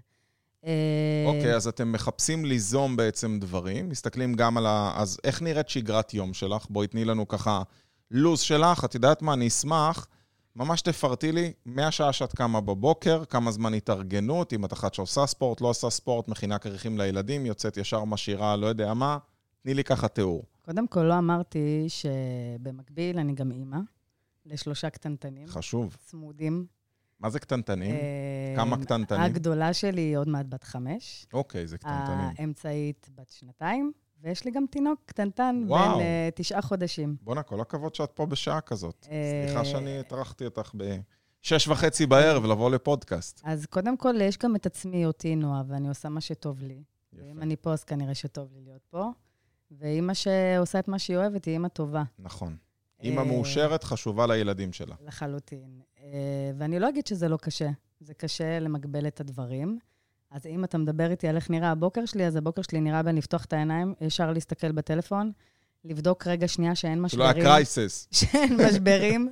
אה, 0.66 1.24
אוקיי, 1.28 1.56
אז 1.56 1.68
אתם 1.68 1.92
מחפשים 1.92 2.46
ליזום 2.46 2.96
בעצם 2.96 3.38
דברים, 3.42 3.90
מסתכלים 3.90 4.34
גם 4.34 4.58
על 4.58 4.66
ה... 4.66 4.94
אז 4.96 5.20
איך 5.24 5.42
נראית 5.42 5.70
שגרת 5.70 6.14
יום 6.14 6.34
שלך? 6.34 6.66
בואי 6.70 6.88
תני 6.88 7.06
לנו 7.06 7.28
ככה 7.28 7.62
לו"ז 8.12 8.40
שלך. 8.40 8.86
את 8.86 8.96
יודעת 8.96 9.22
מה, 9.22 9.34
אני 9.34 9.48
אשמח, 9.48 10.08
ממש 10.56 10.82
תפרטי 10.82 11.32
לי, 11.32 11.54
מהשעה 11.66 12.14
שאת 12.14 12.36
קמה 12.36 12.62
בבוקר, 12.62 13.26
כמה 13.26 13.52
זמן 13.52 13.74
התארגנות, 13.74 14.54
אם 14.54 14.66
את 14.66 14.74
אחת 14.74 14.94
שעושה 14.94 15.26
ספורט, 15.26 15.62
לא 15.62 15.68
עושה 15.68 15.90
ספורט, 15.90 16.28
מכינה 16.28 16.60
כריכים 16.60 16.98
לילדים, 16.98 17.46
יוצאת 17.46 17.78
ישר 17.78 18.04
משאירה, 18.04 18.56
לא 18.56 18.68
יודע 18.68 18.94
מה. 18.94 19.18
תני 19.64 19.74
לי 19.74 19.84
ככה 19.84 20.08
תיאור. 20.08 20.44
קודם 20.62 20.88
כל, 20.88 21.04
לא 21.04 21.18
אמרתי 21.18 21.86
שבמקביל 21.88 23.20
אני 23.20 23.34
גם 23.34 23.52
אימא 23.52 23.78
לשלושה 24.46 24.90
קטנטנים, 24.90 25.48
חשוב. 25.48 25.98
צמודים. 26.00 26.66
מה 27.20 27.30
זה 27.30 27.40
קטנטנים? 27.40 27.96
אה, 27.96 28.54
כמה 28.56 28.78
קטנטנים? 28.78 29.22
הגדולה 29.22 29.74
שלי 29.74 30.02
היא 30.02 30.18
עוד 30.18 30.30
מעט 30.30 30.46
בת 30.50 30.64
חמש, 30.64 31.26
אוקיי, 31.34 31.68
זה 31.68 31.78
קטנטנים. 31.78 32.30
האמצעית 32.38 33.10
בת 33.16 33.30
שנתיים, 33.30 33.92
ויש 34.22 34.46
לי 34.46 34.52
גם 34.52 34.66
תינוק 34.70 35.00
קטנטן 35.06 35.64
וואו. 35.68 35.96
בן 35.96 36.02
אה, 36.02 36.30
תשעה 36.36 36.62
חודשים. 36.62 37.16
בואנה, 37.22 37.44
כל 37.44 37.62
הכבוד 37.62 37.96
שאת 37.96 38.12
פה 38.12 38.26
בשעה 38.26 38.62
כזאת. 38.62 39.08
אה, 39.12 39.46
סליחה 39.46 39.66
שאני 39.66 40.00
הטרחתי 40.00 40.46
אותך 40.46 40.72
בשש 40.74 41.68
וחצי 41.68 42.06
בערב 42.06 42.46
לבוא 42.46 42.72
לפודקאסט. 42.72 43.42
אז 43.44 43.66
קודם 43.66 43.98
כל, 43.98 44.16
יש 44.22 44.38
גם 44.38 44.56
את 44.56 44.66
עצמי, 44.66 45.06
אותי, 45.06 45.36
נועה, 45.36 45.64
ואני 45.68 45.88
עושה 45.90 46.10
מה 46.10 46.22
שטוב 46.22 46.64
לי. 46.64 46.84
יפה. 47.14 47.24
ואם 47.26 47.42
אני 47.42 47.56
פה, 47.56 47.74
אז 47.74 47.84
כנראה 47.84 48.16
שטוב 48.16 48.54
לי 48.54 48.62
להיות 48.64 48.86
פה. 48.90 49.10
ואימא 49.72 50.14
שעושה 50.14 50.80
את 50.80 50.88
מה 50.88 51.00
שהיא 51.00 51.18
אוהבת, 51.18 51.46
היא 51.46 51.54
אימא 51.54 51.68
טובה. 51.68 52.04
נכון. 52.20 52.56
אימא 53.04 53.20
אה, 53.20 53.26
מאושרת 53.26 53.84
חשובה 53.84 54.28
לילדים 54.28 54.74
שלה. 54.74 54.96
לחלוטין. 55.06 55.82
ואני 56.58 56.80
לא 56.80 56.90
אגיד 56.90 57.08
שזה 57.08 57.28
לא 57.28 57.38
קשה. 57.38 57.70
זה 58.00 58.14
קשה 58.14 58.60
למגבל 58.60 59.08
את 59.08 59.20
הדברים. 59.20 59.80
אז 60.32 60.46
אם 60.46 60.64
אתה 60.64 60.78
מדבר 60.78 61.12
איתי 61.12 61.28
על 61.28 61.36
איך 61.36 61.50
נראה 61.50 61.72
הבוקר 61.72 62.06
שלי, 62.06 62.26
אז 62.26 62.36
הבוקר 62.36 62.62
שלי 62.62 62.82
נראה 62.82 63.04
בין 63.04 63.16
לפתוח 63.16 63.46
את 63.46 63.54
העיניים, 63.54 63.94
ישר 64.02 64.32
להסתכל 64.32 64.72
בטלפון, 64.72 65.32
לבדוק 65.86 66.28
רגע 66.28 66.48
שנייה 66.48 66.76
שאין 66.76 67.08
שלא 67.08 67.24
היה 67.24 67.32
משברים. 67.34 67.52
קרייסס. 67.52 68.08
שאין 68.12 68.58
משברים. 68.68 69.30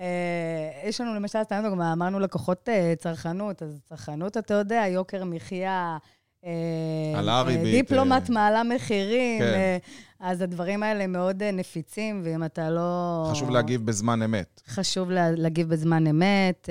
אה, 0.00 0.88
יש 0.88 1.00
לנו 1.00 1.14
למשל, 1.14 1.38
סתם 1.44 1.62
דוגמה, 1.64 1.92
אמרנו 1.92 2.20
לקוחות 2.20 2.68
אה, 2.68 2.94
צרכנות, 2.98 3.62
אז 3.62 3.80
צרכנות, 3.84 4.36
אתה 4.36 4.54
יודע, 4.54 4.84
יוקר 4.88 5.24
מחיה, 5.24 5.98
אה, 6.44 7.18
עלה 7.18 7.38
הריבית, 7.38 7.66
אה, 7.66 7.70
דיפלומט 7.70 8.30
אה, 8.30 8.34
מעלה 8.34 8.62
מחירים, 8.62 9.40
כן. 9.40 9.78
אז 10.20 10.40
הדברים 10.40 10.82
האלה 10.82 11.06
מאוד 11.06 11.42
נפיצים, 11.42 12.20
ואם 12.24 12.44
אתה 12.44 12.70
לא... 12.70 13.28
חשוב 13.30 13.50
להגיב 13.50 13.86
בזמן 13.86 14.22
אמת. 14.22 14.60
חשוב 14.68 15.10
לה- 15.10 15.30
להגיב 15.30 15.68
בזמן 15.68 16.06
אמת. 16.06 16.68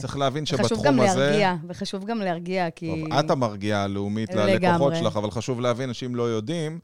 צריך 0.00 0.16
להבין 0.16 0.42
וחשוב 0.42 0.58
גם 0.84 0.94
שבתחום 0.94 1.00
הזה... 1.00 1.18
להרגיע, 1.26 1.54
וחשוב 1.68 2.04
גם 2.04 2.18
להרגיע, 2.18 2.70
כי... 2.70 3.04
טוב, 3.10 3.18
את 3.18 3.30
המרגיעה 3.30 3.84
הלאומית 3.84 4.34
ללקוחות 4.34 4.92
לגמרי. 4.92 4.96
שלך, 4.98 5.16
אבל 5.16 5.30
חשוב 5.30 5.60
להבין, 5.60 5.88
אנשים 5.88 6.14
לא 6.14 6.22
יודעים, 6.22 6.78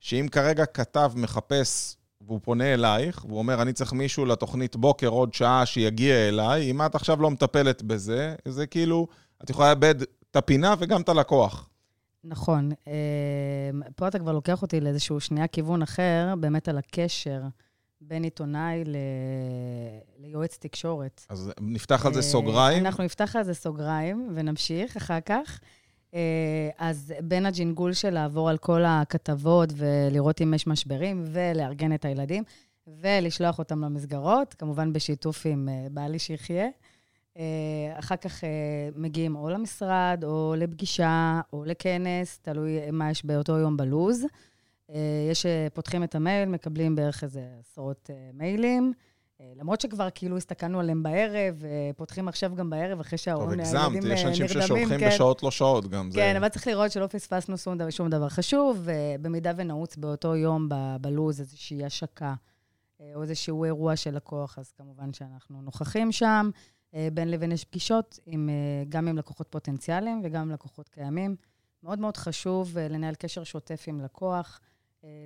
שאם 0.00 0.26
כרגע 0.32 0.66
כתב 0.66 1.12
מחפש, 1.16 1.96
והוא 2.26 2.40
פונה 2.42 2.74
אלייך, 2.74 3.24
והוא 3.24 3.38
אומר, 3.38 3.62
אני 3.62 3.72
צריך 3.72 3.92
מישהו 3.92 4.24
לתוכנית 4.26 4.76
בוקר 4.76 5.08
עוד 5.08 5.34
שעה 5.34 5.66
שיגיע 5.66 6.28
אליי, 6.28 6.70
אם 6.70 6.82
את 6.86 6.94
עכשיו 6.94 7.22
לא 7.22 7.30
מטפלת 7.30 7.82
בזה, 7.82 8.34
זה 8.48 8.66
כאילו, 8.66 9.06
את 9.44 9.50
יכולה 9.50 9.68
לאבד 9.68 9.94
את 10.30 10.36
הפינה 10.36 10.74
וגם 10.78 11.00
את 11.00 11.08
הלקוח. 11.08 11.69
נכון. 12.24 12.70
אה, 12.88 12.92
פה 13.96 14.08
אתה 14.08 14.18
כבר 14.18 14.32
לוקח 14.32 14.62
אותי 14.62 14.80
לאיזשהו 14.80 15.20
שנייה 15.20 15.46
כיוון 15.46 15.82
אחר, 15.82 16.34
באמת 16.40 16.68
על 16.68 16.78
הקשר 16.78 17.42
בין 18.00 18.24
עיתונאי 18.24 18.84
ל... 18.84 18.96
ליועץ 20.18 20.58
תקשורת. 20.60 21.26
אז 21.28 21.52
נפתח 21.60 22.06
על 22.06 22.12
זה 22.12 22.18
אה, 22.18 22.24
סוגריים. 22.24 22.86
אנחנו 22.86 23.04
נפתח 23.04 23.36
על 23.36 23.44
זה 23.44 23.54
סוגריים 23.54 24.32
ונמשיך 24.34 24.96
אחר 24.96 25.20
כך. 25.20 25.60
אה, 26.14 26.70
אז 26.78 27.14
בין 27.22 27.46
הג'ינגול 27.46 27.92
של 27.92 28.10
לעבור 28.10 28.48
על 28.48 28.58
כל 28.58 28.84
הכתבות 28.86 29.68
ולראות 29.76 30.42
אם 30.42 30.54
יש 30.54 30.66
משברים, 30.66 31.24
ולארגן 31.26 31.94
את 31.94 32.04
הילדים, 32.04 32.44
ולשלוח 32.86 33.58
אותם 33.58 33.84
למסגרות, 33.84 34.54
כמובן 34.54 34.92
בשיתוף 34.92 35.46
עם 35.46 35.68
אה, 35.68 35.86
בעלי 35.90 36.18
שיחיה. 36.18 36.66
אה, 37.40 37.98
אחר 37.98 38.16
כך 38.16 38.44
אה, 38.44 38.48
מגיעים 38.96 39.36
או 39.36 39.50
למשרד, 39.50 40.24
או 40.24 40.54
לפגישה, 40.58 41.40
או 41.52 41.64
לכנס, 41.64 42.38
תלוי 42.38 42.90
מה 42.90 43.10
יש 43.10 43.24
באותו 43.24 43.58
יום 43.58 43.76
בלוז. 43.76 44.24
אה, 44.90 44.96
יש 45.30 45.46
שפותחים 45.46 46.04
את 46.04 46.14
המייל, 46.14 46.48
מקבלים 46.48 46.94
בערך 46.96 47.24
איזה 47.24 47.40
עשרות 47.60 48.10
מיילים. 48.34 48.92
למרות 49.56 49.80
שכבר 49.80 50.08
כאילו 50.14 50.36
הסתכלנו 50.36 50.80
עליהם 50.80 51.02
בערב, 51.02 51.62
פותחים 51.96 52.28
עכשיו 52.28 52.54
גם 52.56 52.70
בערב, 52.70 53.00
אחרי 53.00 53.10
טוב, 53.10 53.24
שההורים, 53.24 53.60
הגזמת, 53.60 53.80
הילדים 53.92 54.12
יש 54.12 54.24
אה, 54.24 54.28
אנשים 54.28 54.44
נרדמים, 54.46 54.62
ששולחים 54.62 54.88
כן. 54.98 55.08
בשעות 55.08 55.42
לא 55.42 55.50
שעות 55.50 55.86
גם. 55.90 56.10
זה- 56.10 56.16
כן, 56.18 56.36
אבל 56.36 56.48
צריך 56.48 56.66
לראות 56.66 56.92
שלא 56.92 57.06
פספסנו 57.06 57.58
שום 57.58 57.78
דבר, 57.78 57.90
שום 57.90 58.10
דבר 58.10 58.28
חשוב, 58.28 58.82
ובמידה 58.84 59.52
ונעוץ 59.56 59.96
באותו 59.96 60.36
יום 60.36 60.68
ב- 60.68 60.96
בלוז 61.00 61.40
איזושהי 61.40 61.84
השקה 61.84 62.34
או 63.14 63.22
איזשהו 63.22 63.64
אירוע 63.64 63.96
של 63.96 64.16
לקוח, 64.16 64.58
אז 64.58 64.72
כמובן 64.72 65.12
שאנחנו 65.12 65.62
נוכחים 65.62 66.12
שם. 66.12 66.50
אה, 66.94 67.08
בין 67.14 67.30
לבין 67.30 67.52
יש 67.52 67.64
פגישות 67.64 68.18
עם, 68.26 68.48
אה, 68.48 68.84
גם 68.88 69.08
עם 69.08 69.18
לקוחות 69.18 69.46
פוטנציאליים 69.50 70.20
וגם 70.24 70.42
עם 70.42 70.50
לקוחות 70.50 70.88
קיימים. 70.88 71.36
מאוד 71.82 71.98
מאוד 71.98 72.16
חשוב 72.16 72.78
אה, 72.78 72.88
לנהל 72.88 73.14
קשר 73.14 73.44
שוטף 73.44 73.84
עם 73.86 74.00
לקוח. 74.00 74.60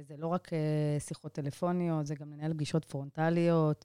זה 0.09 0.17
לא 0.19 0.27
רק 0.27 0.51
שיחות 0.99 1.33
טלפוניות, 1.33 2.07
זה 2.07 2.15
גם 2.15 2.33
לנהל 2.33 2.53
פגישות 2.53 2.85
פרונטליות. 2.85 3.85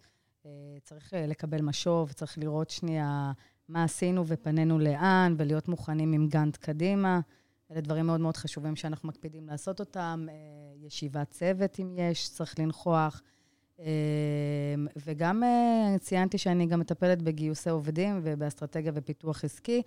צריך 0.84 1.14
לקבל 1.28 1.62
משוב, 1.62 2.12
צריך 2.12 2.38
לראות 2.38 2.70
שנייה 2.70 3.32
מה 3.70 3.84
עשינו 3.84 4.28
ופנינו 4.28 4.80
לאן, 4.80 5.36
ולהיות 5.38 5.68
מוכנים 5.68 6.14
עם 6.14 6.28
גאנט 6.28 6.58
קדימה. 6.58 7.20
אלה 7.72 7.82
דברים 7.82 8.06
מאוד 8.06 8.20
מאוד 8.20 8.38
חשובים 8.38 8.76
שאנחנו 8.76 9.10
מקפידים 9.10 9.48
לעשות 9.48 9.80
אותם. 9.80 10.28
ישיבת 10.76 11.30
צוות, 11.30 11.80
אם 11.80 11.94
יש, 11.98 12.30
צריך 12.30 12.60
לנכוח. 12.60 13.22
אה, 13.80 14.76
וגם 15.06 15.44
אה, 15.44 15.96
ציינתי 16.00 16.38
שאני 16.38 16.66
גם 16.66 16.80
מטפלת 16.80 17.22
בגיוסי 17.22 17.70
עובדים 17.70 18.20
ובאסטרטגיה 18.24 18.92
ופיתוח 18.96 19.44
עסקי, 19.44 19.82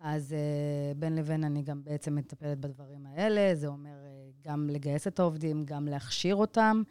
אז 0.00 0.32
אה, 0.32 0.94
בין 0.96 1.16
לבין 1.16 1.44
אני 1.44 1.62
גם 1.62 1.84
בעצם 1.84 2.14
מטפלת 2.14 2.58
בדברים 2.58 3.06
האלה. 3.06 3.54
זה 3.54 3.66
אומר 3.66 3.90
אה, 4.04 4.30
גם 4.44 4.70
לגייס 4.70 5.06
את 5.06 5.18
העובדים, 5.18 5.64
גם 5.64 5.88
להכשיר 5.88 6.34
אותם, 6.36 6.82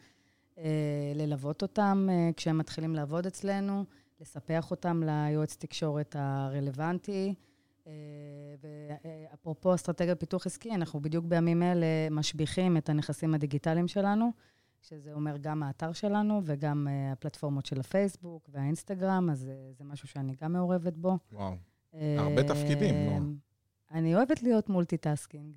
ללוות 1.14 1.62
אותם 1.62 2.08
כשהם 2.36 2.58
מתחילים 2.58 2.94
לעבוד 2.94 3.26
אצלנו, 3.26 3.84
לספח 4.20 4.70
אותם 4.70 5.02
ליועץ 5.06 5.56
תקשורת 5.56 6.16
הרלוונטי. 6.18 7.34
ואפרופו 8.60 9.74
אסטרטגיה 9.74 10.14
פיתוח 10.14 10.46
עסקי, 10.46 10.74
אנחנו 10.74 11.00
בדיוק 11.00 11.24
בימים 11.24 11.62
אלה 11.62 11.86
משביחים 12.10 12.76
את 12.76 12.88
הנכסים 12.88 13.34
הדיגיטליים 13.34 13.88
שלנו, 13.88 14.30
שזה 14.88 15.12
אומר 15.12 15.36
גם 15.36 15.62
האתר 15.62 15.92
שלנו 15.92 16.40
וגם 16.44 16.88
אה, 16.90 17.12
הפלטפורמות 17.12 17.66
של 17.66 17.80
הפייסבוק 17.80 18.48
והאינסטגרם, 18.52 19.30
אז 19.30 19.48
אה, 19.48 19.72
זה 19.78 19.84
משהו 19.84 20.08
שאני 20.08 20.34
גם 20.42 20.52
מעורבת 20.52 20.96
בו. 20.96 21.18
וואו. 21.32 21.56
הרבה 22.18 22.42
תפקידים, 22.42 22.94
נועה. 22.94 23.20
אני 23.92 24.14
אוהבת 24.14 24.42
להיות 24.42 24.68
multitasking, 24.68 25.54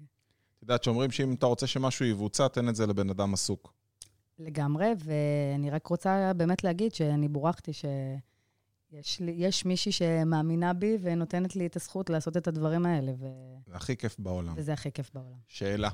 את 0.59 0.63
יודעת 0.63 0.83
שאומרים 0.83 1.11
שאם 1.11 1.33
אתה 1.33 1.45
רוצה 1.45 1.67
שמשהו 1.67 2.05
יבוצע, 2.05 2.47
תן 2.47 2.69
את 2.69 2.75
זה 2.75 2.87
לבן 2.87 3.09
אדם 3.09 3.33
עסוק. 3.33 3.73
לגמרי, 4.39 4.91
ואני 4.97 5.69
רק 5.69 5.87
רוצה 5.87 6.33
באמת 6.33 6.63
להגיד 6.63 6.93
שאני 6.93 7.27
בורכתי 7.27 7.73
שיש 7.73 9.19
לי, 9.19 9.31
יש 9.31 9.65
מישהי 9.65 9.91
שמאמינה 9.91 10.73
בי 10.73 10.97
ונותנת 11.01 11.55
לי 11.55 11.65
את 11.65 11.75
הזכות 11.75 12.09
לעשות 12.09 12.37
את 12.37 12.47
הדברים 12.47 12.85
האלה, 12.85 13.11
ו... 13.19 13.27
זה 13.67 13.75
הכי 13.75 13.97
כיף 13.97 14.15
בעולם. 14.19 14.53
וזה 14.57 14.73
הכי 14.73 14.91
כיף 14.91 15.11
בעולם. 15.13 15.37
שאלה. 15.47 15.89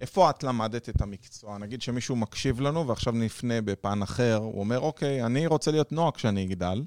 איפה 0.00 0.30
את 0.30 0.42
למדת 0.42 0.88
את 0.88 1.02
המקצוע? 1.02 1.58
נגיד 1.58 1.82
שמישהו 1.82 2.16
מקשיב 2.16 2.60
לנו 2.60 2.88
ועכשיו 2.88 3.12
נפנה 3.12 3.60
בפן 3.60 4.02
אחר, 4.02 4.36
הוא 4.36 4.60
אומר, 4.60 4.80
אוקיי, 4.80 5.24
אני 5.24 5.46
רוצה 5.46 5.70
להיות 5.70 5.92
נועה 5.92 6.12
כשאני 6.12 6.44
אגדל, 6.44 6.84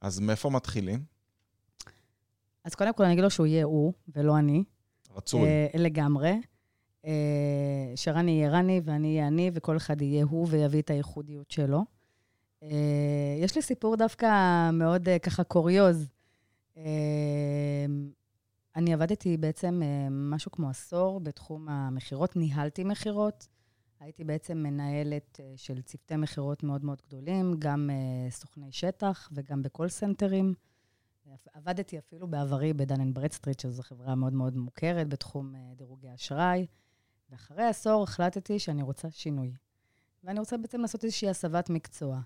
אז 0.00 0.20
מאיפה 0.20 0.50
מתחילים? 0.50 1.04
אז 2.64 2.74
קודם 2.74 2.92
כל, 2.94 3.04
אני 3.04 3.12
אגיד 3.12 3.24
לו 3.24 3.30
שהוא 3.30 3.46
יהיה 3.46 3.64
הוא, 3.64 3.92
ולא 4.16 4.38
אני. 4.38 4.64
רצוי. 5.16 5.42
אה, 5.42 5.66
לגמרי. 5.74 6.40
אה, 7.06 7.12
שרני 7.96 8.30
יהיה 8.30 8.50
רני 8.50 8.80
ואני 8.84 9.08
אהיה 9.08 9.26
אני, 9.26 9.50
וכל 9.54 9.76
אחד 9.76 10.02
יהיה 10.02 10.24
הוא 10.24 10.46
ויביא 10.50 10.82
את 10.82 10.90
הייחודיות 10.90 11.50
שלו. 11.50 11.84
אה, 12.62 12.68
יש 13.38 13.56
לי 13.56 13.62
סיפור 13.62 13.96
דווקא 13.96 14.70
מאוד 14.72 15.08
אה, 15.08 15.18
ככה 15.18 15.44
קוריוז. 15.44 16.08
אה, 16.76 16.84
אני 18.78 18.94
עבדתי 18.94 19.36
בעצם 19.36 19.80
אה, 19.82 20.08
משהו 20.10 20.50
כמו 20.50 20.68
עשור 20.68 21.20
בתחום 21.20 21.68
המכירות, 21.68 22.36
ניהלתי 22.36 22.84
מכירות. 22.84 23.48
הייתי 24.00 24.24
בעצם 24.24 24.58
מנהלת 24.58 25.40
אה, 25.40 25.52
של 25.56 25.82
צוותי 25.82 26.16
מכירות 26.16 26.62
מאוד 26.62 26.84
מאוד 26.84 27.02
גדולים, 27.06 27.54
גם 27.58 27.90
אה, 27.90 28.30
סוכני 28.30 28.72
שטח 28.72 29.28
וגם 29.32 29.62
בקול 29.62 29.88
סנטרים. 29.88 30.54
עבדתי 31.52 31.98
אפילו 31.98 32.28
בעברי 32.28 32.72
בדן 32.72 33.00
אנד 33.00 33.14
ברדסטריט, 33.14 33.60
שזו 33.60 33.82
חברה 33.82 34.14
מאוד 34.14 34.32
מאוד 34.32 34.56
מוכרת 34.56 35.08
בתחום 35.08 35.54
דירוגי 35.76 36.14
אשראי, 36.14 36.66
ואחרי 37.30 37.64
עשור 37.64 38.02
החלטתי 38.02 38.58
שאני 38.58 38.82
רוצה 38.82 39.10
שינוי. 39.10 39.52
ואני 40.24 40.40
רוצה 40.40 40.56
בעצם 40.56 40.80
לעשות 40.80 41.04
איזושהי 41.04 41.28
הסבת 41.28 41.70
מקצוע. 41.70 42.20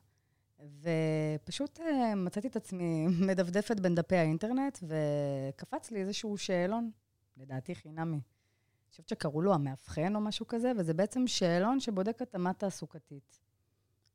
ופשוט 0.80 1.80
אה, 1.80 2.14
מצאתי 2.14 2.48
את 2.48 2.56
עצמי 2.56 3.06
מדפדפת 3.26 3.80
בין 3.80 3.94
דפי 3.94 4.16
האינטרנט, 4.16 4.78
וקפץ 4.82 5.90
לי 5.90 6.00
איזשהו 6.00 6.38
שאלון, 6.38 6.90
לדעתי 7.36 7.74
חינמי. 7.74 8.16
אני 8.16 8.90
חושבת 8.90 9.08
שקראו 9.08 9.42
לו 9.42 9.54
המאבחן 9.54 10.16
או 10.16 10.20
משהו 10.20 10.46
כזה, 10.46 10.72
וזה 10.78 10.94
בעצם 10.94 11.26
שאלון 11.26 11.80
שבודק 11.80 12.22
התאמה 12.22 12.52
תעסוקתית. 12.52 13.40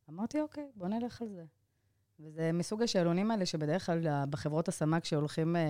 אמרתי, 0.10 0.41
אוקיי, 0.41 0.71
בוא 0.75 0.88
נלך 0.88 1.21
על 1.21 1.29
זה. 1.29 1.45
וזה 2.19 2.51
מסוג 2.53 2.83
השאלונים 2.83 3.31
האלה 3.31 3.45
שבדרך 3.45 3.86
כלל 3.86 4.25
בחברות 4.29 4.67
השמה, 4.67 4.99
כשהולכים 4.99 5.55
אה, 5.55 5.62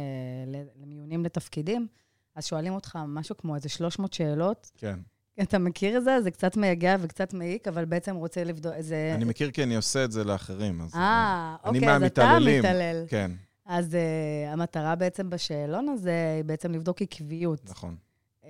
למיונים 0.76 1.26
לתפקידים, 1.26 1.88
אז 2.36 2.46
שואלים 2.46 2.74
אותך 2.74 3.00
משהו 3.08 3.38
כמו 3.38 3.56
איזה 3.56 3.70
300 3.70 4.14
שאלות. 4.14 4.72
כן. 4.78 5.00
אתה 5.42 5.60
מכיר 5.60 5.98
את 5.98 6.04
זה? 6.04 6.22
זה 6.22 6.32
קצת 6.32 6.58
מייגע 6.58 6.96
וקצת 7.00 7.34
מעיק, 7.34 7.68
אבל 7.68 7.86
בעצם 7.86 8.16
רוצה 8.16 8.44
לבדוק 8.44 8.74
איזה... 8.74 9.12
אני 9.16 9.26
מכיר 9.26 9.52
כי 9.52 9.64
אני 9.64 9.76
עושה 9.76 10.04
את 10.04 10.12
זה 10.12 10.24
לאחרים. 10.24 10.82
אז, 10.82 10.96
אה, 10.96 11.56
אוקיי, 11.64 11.96
אז 11.96 12.04
אתה 12.04 12.40
מתעלל. 12.40 13.06
כן. 13.08 13.32
אז 13.68 13.94
uh, 13.94 14.54
המטרה 14.54 14.96
בעצם 14.96 15.30
בשאלון 15.30 15.90
הזה 15.90 16.34
היא 16.36 16.44
בעצם 16.44 16.72
לבדוק 16.72 17.02
עקביות. 17.02 17.70
נכון. 17.70 17.96
Uh, 18.44 18.48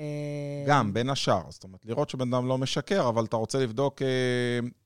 גם, 0.67 0.93
בין 0.93 1.09
השאר. 1.09 1.41
זאת 1.49 1.63
אומרת, 1.63 1.85
לראות 1.85 2.09
שבן 2.09 2.33
אדם 2.33 2.47
לא 2.47 2.57
משקר, 2.57 3.09
אבל 3.09 3.25
אתה 3.25 3.35
רוצה 3.35 3.59
לבדוק 3.59 4.01
uh, 4.01 4.05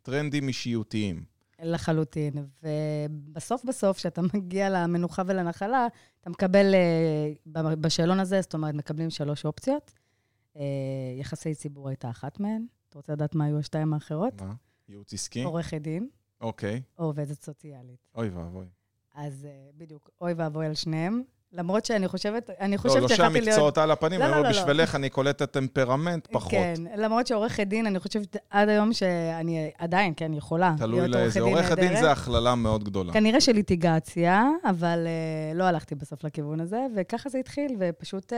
טרנדים 0.02 0.48
אישיותיים. 0.48 1.24
לחלוטין. 1.64 2.34
ובסוף 2.64 3.66
בסוף, 3.66 3.98
כשאתה 3.98 4.22
מגיע 4.34 4.70
למנוחה 4.70 5.24
ולנחלה, 5.26 5.88
אתה 6.22 6.30
מקבל, 6.30 6.74
uh, 6.74 7.60
בשאלון 7.60 8.20
הזה, 8.20 8.42
זאת 8.42 8.54
אומרת, 8.54 8.74
מקבלים 8.76 9.10
שלוש 9.10 9.46
אופציות. 9.46 9.92
Uh, 10.56 10.60
יחסי 11.20 11.56
ציבור 11.56 11.90
הייתה 11.90 12.10
אחת 12.10 12.40
מהן. 12.40 12.66
אתה 12.90 13.00
רוצה 13.00 13.14
לדעת 13.14 13.36
מה 13.36 13.46
היו 13.46 13.60
השתיים 13.60 13.94
האחרות? 13.94 14.42
מה? 14.42 14.54
ייעוץ 14.90 15.14
עסקי? 15.14 15.44
עורכת 15.44 15.82
דין. 15.82 16.08
אוקיי. 16.42 16.82
או 17.00 17.06
עובדת 17.06 17.42
סוציאלית. 17.42 18.08
אוי 18.16 18.30
ואבוי. 18.30 18.66
אז 19.16 19.48
uh, 19.50 19.78
בדיוק, 19.78 20.10
אוי 20.22 20.34
ואבוי 20.34 20.66
על 20.66 20.74
שניהם. 20.74 21.22
למרות 21.54 21.86
שאני 21.86 22.08
חושבת, 22.08 22.50
אני 22.60 22.78
חושבת 22.78 22.96
לא, 22.96 23.10
לא 23.10 23.16
שהמקצועות 23.16 23.58
להיות... 23.58 23.78
על 23.78 23.92
הפנים, 23.92 24.20
לא, 24.20 24.28
לא, 24.28 24.44
לא, 24.44 24.50
בשבילך. 24.50 24.96
אני 24.96 25.10
קולטת 25.10 25.52
טמפרמנט 25.52 26.28
פחות. 26.32 26.52
כן, 26.52 26.74
למרות 26.98 27.28
שעורכת 27.28 27.68
דין, 27.68 27.86
אני 27.86 28.00
חושבת 28.00 28.38
עד 28.50 28.70
היום 28.70 28.94
שאני 28.94 29.72
עדיין, 29.78 30.14
כן, 30.18 30.34
יכולה 30.34 30.76
להיות 30.80 30.82
עורכת 30.82 30.94
דין. 30.94 31.12
תלוי 31.12 31.22
לאיזה. 31.22 31.40
עורכת 31.40 31.78
דין 31.80 32.00
זה 32.00 32.12
הכללה 32.12 32.56
מאוד 32.56 32.84
גדולה. 32.84 33.14
כנראה 33.14 33.42
של 33.42 33.52
ליטיגציה, 33.52 34.46
אבל 34.64 35.08
לא 35.56 35.64
הלכתי 35.64 35.96
בסוף 35.96 36.24
לכיוון 36.24 36.60
הזה, 36.60 36.86
וככה 36.96 37.30
זה 37.30 37.38
התחיל, 37.38 37.76
ופשוט 37.80 38.34
uh, 38.34 38.36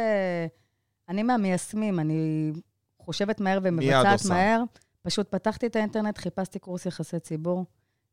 אני 1.09 1.23
מהמיישמים, 1.23 1.99
אני 1.99 2.51
חושבת 2.99 3.41
מהר 3.41 3.59
ומבצעת 3.63 4.25
מהר. 4.29 4.63
פשוט 5.01 5.27
פתחתי 5.29 5.67
את 5.67 5.75
האינטרנט, 5.75 6.17
חיפשתי 6.17 6.59
קורס 6.59 6.85
יחסי 6.85 7.19
ציבור, 7.19 7.65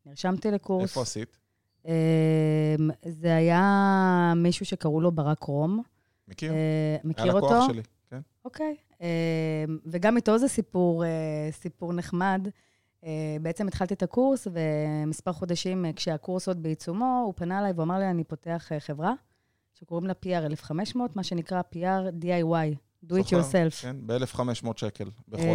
נרשמתי 0.07 0.50
לקורס. 0.50 0.83
איפה 0.83 1.03
עשית? 1.03 1.38
אמ, 1.87 1.92
זה 3.09 3.37
היה 3.37 4.33
מישהו 4.37 4.66
שקראו 4.66 5.00
לו 5.00 5.12
ברק 5.12 5.42
רום. 5.42 5.83
מכיר. 6.29 6.53
אה, 6.53 6.96
מכיר 7.05 7.33
אותו? 7.33 7.48
היה 7.48 7.57
לקוח 7.57 7.72
שלי, 7.72 7.83
כן. 8.11 8.20
אוקיי. 8.44 8.76
אמ, 9.00 9.07
וגם 9.87 10.16
איתו 10.16 10.38
זה 10.38 10.48
סיפור, 10.48 11.05
אה, 11.05 11.09
סיפור 11.53 11.92
נחמד. 11.92 12.48
אה, 13.05 13.37
בעצם 13.42 13.68
התחלתי 13.68 13.94
את 13.94 14.03
הקורס, 14.03 14.46
ומספר 14.53 15.33
חודשים 15.33 15.85
כשהקורס 15.96 16.48
עוד 16.48 16.62
בעיצומו, 16.62 17.22
הוא 17.26 17.35
פנה 17.37 17.59
אליי 17.59 17.72
ואמר 17.76 17.98
לי, 17.98 18.11
אני 18.11 18.24
פותח 18.24 18.70
חברה, 18.79 19.12
שקוראים 19.81 20.07
לה 20.07 20.12
PR 20.25 20.47
1500, 20.47 21.16
מה 21.16 21.23
שנקרא 21.23 21.61
PR 21.75 22.25
DIY, 22.25 22.77
do 23.07 23.14
it 23.14 23.27
yourself. 23.27 23.83
כן, 23.83 23.97
ב-1,500 24.07 24.69
שקל 24.77 25.11
בחודש, 25.29 25.49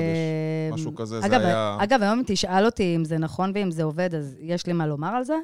משהו 0.72 0.96
כזה, 0.96 1.20
אגב, 1.20 1.42
זה 1.42 1.48
היה... 1.48 1.78
אגב, 1.80 2.02
היום 2.02 2.20
אם 2.20 2.24
תשאל 2.28 2.66
אותי 2.66 2.96
אם 2.96 3.06
זה 3.06 3.18
נכון 3.18 3.52
ואם 3.56 3.72
זה 3.72 3.84
עובד, 3.84 4.16
אז 4.16 4.36
יש 4.40 4.68
לי 4.68 4.74
מה 4.74 4.88
לומר 4.88 5.08
על 5.08 5.24
זה. 5.24 5.38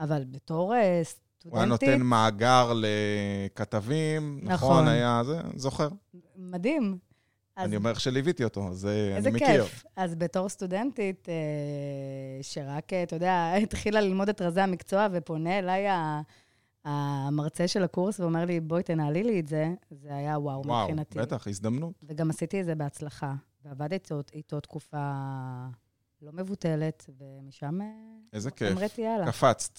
אבל 0.00 0.24
בתור 0.30 0.72
סטודנטית... 1.02 1.46
אה, 1.46 1.50
הוא 1.50 1.58
היה 1.58 1.66
נותן 1.66 2.02
מאגר 2.02 2.72
לכתבים, 2.74 4.40
נכון, 4.42 4.70
נכון 4.70 4.88
היה 4.88 5.22
זה, 5.24 5.40
זוכר. 5.56 5.88
מדהים. 6.36 6.98
אז... 7.56 7.68
אני 7.68 7.76
אומר 7.76 7.94
שליוויתי 7.94 8.44
אותו, 8.44 8.68
אז 8.68 8.86
אה, 8.86 9.16
אני 9.18 9.30
מכיר. 9.30 9.48
איזה 9.48 9.62
כיף. 9.62 9.84
אז 9.96 10.14
בתור 10.14 10.48
סטודנטית, 10.48 11.28
אה, 11.28 11.34
שרק, 12.42 12.92
אתה 12.92 13.16
יודע, 13.16 13.52
התחילה 13.62 14.00
ללמוד 14.00 14.28
את 14.28 14.42
רזי 14.42 14.60
המקצוע 14.60 15.06
ופונה 15.12 15.58
אליי 15.58 15.86
המרצה 16.88 17.68
של 17.68 17.84
הקורס 17.84 18.20
ואומר 18.20 18.44
לי, 18.44 18.60
בואי 18.60 18.82
תנהלי 18.82 19.22
לי 19.22 19.40
את 19.40 19.48
זה, 19.48 19.74
זה 19.90 20.14
היה 20.14 20.38
וואו, 20.38 20.62
וואו 20.64 20.82
מבחינתי. 20.82 21.18
וואו, 21.18 21.26
בטח, 21.26 21.48
הזדמנות. 21.48 21.92
וגם 22.02 22.30
עשיתי 22.30 22.60
את 22.60 22.64
זה 22.64 22.74
בהצלחה. 22.74 23.34
ועבדתי 23.64 23.94
איתו, 23.94 24.20
איתו 24.34 24.60
תקופה 24.60 25.12
לא 26.22 26.32
מבוטלת, 26.32 27.10
ומשם... 27.18 27.78
איזה 28.32 28.50
כיף. 28.50 28.78
אמרתי, 28.78 29.02
יאללה. 29.02 29.26
קפצת. 29.26 29.78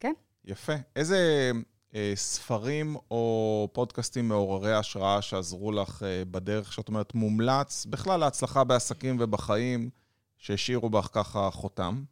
כן. 0.00 0.12
יפה. 0.44 0.72
איזה 0.96 1.50
אה, 1.94 2.12
ספרים 2.14 2.96
או 3.10 3.68
פודקאסטים 3.72 4.28
מעוררי 4.28 4.74
השראה 4.74 5.22
שעזרו 5.22 5.72
לך 5.72 6.02
אה, 6.02 6.22
בדרך, 6.30 6.72
שאת 6.72 6.88
אומרת, 6.88 7.14
מומלץ, 7.14 7.86
בכלל 7.86 8.20
להצלחה 8.20 8.64
בעסקים 8.64 9.16
ובחיים, 9.20 9.90
שהשאירו 10.38 10.90
בך 10.90 11.08
ככה 11.12 11.50
חותם? 11.50 12.04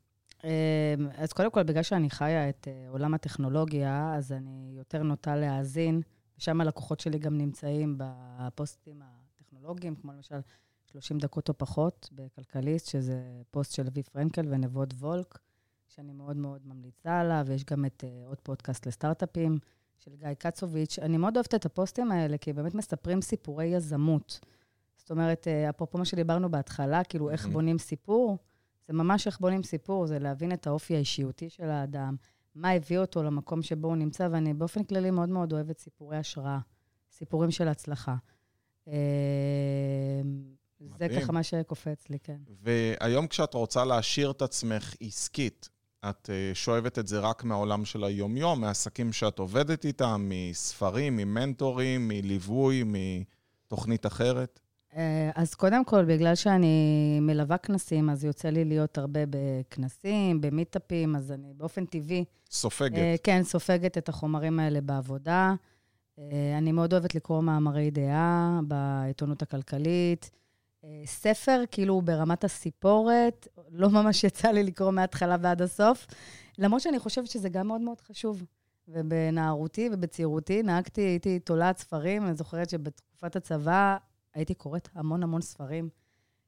אה, 0.45 0.95
אז 1.17 1.33
קודם 1.33 1.51
כל, 1.51 1.63
בגלל 1.63 1.83
שאני 1.83 2.11
חיה 2.11 2.49
את 2.49 2.69
אה, 2.69 2.89
עולם 2.89 3.15
הטכנולוגיה, 3.15 4.15
אז 4.15 4.33
אני 4.33 4.75
יותר 4.77 5.03
נוטה 5.03 5.37
להאזין, 5.37 6.01
ושם 6.39 6.61
הלקוחות 6.61 7.01
שלי 7.01 7.19
גם 7.19 7.39
נמצאים 7.39 7.99
בפוסטים 7.99 9.03
הטכנולוגיים, 9.05 9.97
כמו 9.97 10.13
למשל 10.13 10.39
30 10.85 11.19
דקות 11.19 11.49
או 11.49 11.59
פחות 11.59 12.09
בכלכליסט, 12.13 12.87
שזה 12.87 13.43
פוסט 13.51 13.75
של 13.75 13.87
אבי 13.87 14.03
פרנקל 14.03 14.47
ונבות 14.51 14.95
וולק. 14.95 15.39
שאני 15.89 16.13
מאוד 16.13 16.37
מאוד 16.37 16.61
ממליצה 16.65 17.21
עליו, 17.21 17.45
ויש 17.47 17.65
גם 17.65 17.85
את 17.85 18.05
uh, 18.07 18.29
עוד 18.29 18.41
פודקאסט 18.41 18.87
לסטארט-אפים 18.87 19.59
של 19.99 20.17
גיא 20.17 20.35
קצוביץ'. 20.39 20.99
אני 20.99 21.17
מאוד 21.17 21.37
אוהבת 21.37 21.55
את 21.55 21.67
הפוסטים 21.67 22.13
האלה, 22.13 22.39
כי 22.39 22.53
באמת 22.53 22.75
מספרים 22.75 23.23
סיפורי 23.23 23.67
יזמות. 23.67 24.41
זאת 24.97 25.11
אומרת, 25.11 25.47
uh, 25.47 25.71
אפרופו 25.71 25.99
מה 25.99 26.05
שדיברנו 26.05 26.51
בהתחלה, 26.51 27.05
כאילו, 27.05 27.31
איך 27.31 27.47
בונים 27.47 27.79
סיפור, 27.79 28.39
זה 28.89 28.93
ממש 28.93 29.27
איך 29.27 29.41
בונים 29.41 29.63
סיפור, 29.63 30.07
זה 30.07 30.19
להבין 30.19 30.53
את 30.53 30.67
האופי 30.67 30.97
האישיותי 30.97 31.51
של 31.51 31.71
האדם, 31.71 32.17
מה 32.55 32.71
הביא 32.71 32.99
אותו 32.99 33.23
למקום 33.23 33.63
שבו 33.63 33.89
הוא 33.89 33.97
נמצא, 33.97 34.29
ואני 34.33 34.55
באופן 34.55 34.85
כללי 34.85 35.11
מאוד 35.11 35.29
מאוד 35.29 35.53
אוהבת 35.53 35.79
סיפורי 35.79 36.17
השראה, 36.17 36.59
סיפורים 37.13 37.51
של 37.51 37.69
הצלחה. 37.69 38.17
Uh, 38.87 38.91
זה 40.99 41.09
ככה 41.09 41.33
מה 41.33 41.43
שקופץ 41.43 42.09
לי, 42.09 42.19
כן. 42.19 42.37
והיום 42.63 43.27
כשאת 43.27 43.55
רוצה 43.55 43.85
להשאיר 43.85 44.31
את 44.31 44.43
עצמך 44.43 44.95
עסקית, 45.01 45.69
את 46.11 46.31
אה, 46.31 46.51
שואבת 46.55 46.99
את 46.99 47.07
זה 47.07 47.19
רק 47.19 47.45
מהעולם 47.45 47.85
של 47.85 48.05
היומיום, 48.05 48.61
מעסקים 48.61 49.13
שאת 49.13 49.39
עובדת 49.39 49.85
איתם, 49.85 50.29
מספרים, 50.29 51.17
ממנטורים, 51.17 52.09
מליווי, 52.09 52.85
מתוכנית 52.87 54.07
אחרת? 54.07 54.61
אה, 54.97 55.31
אז 55.35 55.55
קודם 55.55 55.85
כל, 55.85 56.05
בגלל 56.05 56.35
שאני 56.35 57.19
מלווה 57.21 57.59
כנסים, 57.59 58.11
אז 58.11 58.25
יוצא 58.25 58.49
לי 58.49 58.65
להיות 58.65 58.99
הרבה 58.99 59.21
בכנסים, 59.31 60.41
במיטאפים, 60.41 61.17
אז 61.17 61.33
אני 61.33 61.53
באופן 61.57 61.85
טבעי... 61.85 62.25
סופגת. 62.51 62.99
אה, 62.99 63.15
כן, 63.23 63.43
סופגת 63.43 63.99
את 63.99 64.09
החומרים 64.09 64.61
האלה 64.61 64.81
בעבודה. 64.81 65.55
אני 66.59 66.73
מאוד 66.73 66.93
אוהבת 66.93 67.15
לקרוא 67.15 67.43
מאמרי 67.43 67.91
דעה 67.91 68.61
בעיתונות 68.69 69.43
הכלכלית. 69.43 70.31
אה, 70.85 71.03
ספר, 71.05 71.63
כאילו 71.71 72.01
ברמת 72.01 72.45
הסיפורת, 72.45 73.49
לא 73.71 73.91
ממש 73.91 74.25
יצא 74.25 74.49
לי 74.49 74.63
לקרוא 74.63 74.91
מההתחלה 74.91 75.37
ועד 75.41 75.63
הסוף, 75.63 76.07
למרות 76.59 76.83
שאני 76.83 76.99
חושבת 76.99 77.27
שזה 77.27 77.49
גם 77.49 77.67
מאוד 77.67 77.81
מאוד 77.81 78.01
חשוב. 78.01 78.43
ובנערותי 78.89 79.89
ובצעירותי 79.93 80.63
נהגתי, 80.63 81.01
הייתי 81.01 81.39
תולעת 81.39 81.79
ספרים, 81.79 82.27
אני 82.27 82.35
זוכרת 82.35 82.71
שבתקופת 82.71 83.37
הצבא 83.37 83.97
הייתי 84.37 84.55
קוראת 84.55 84.89
המון 84.95 85.23
המון 85.23 85.41
ספרים. 85.41 85.89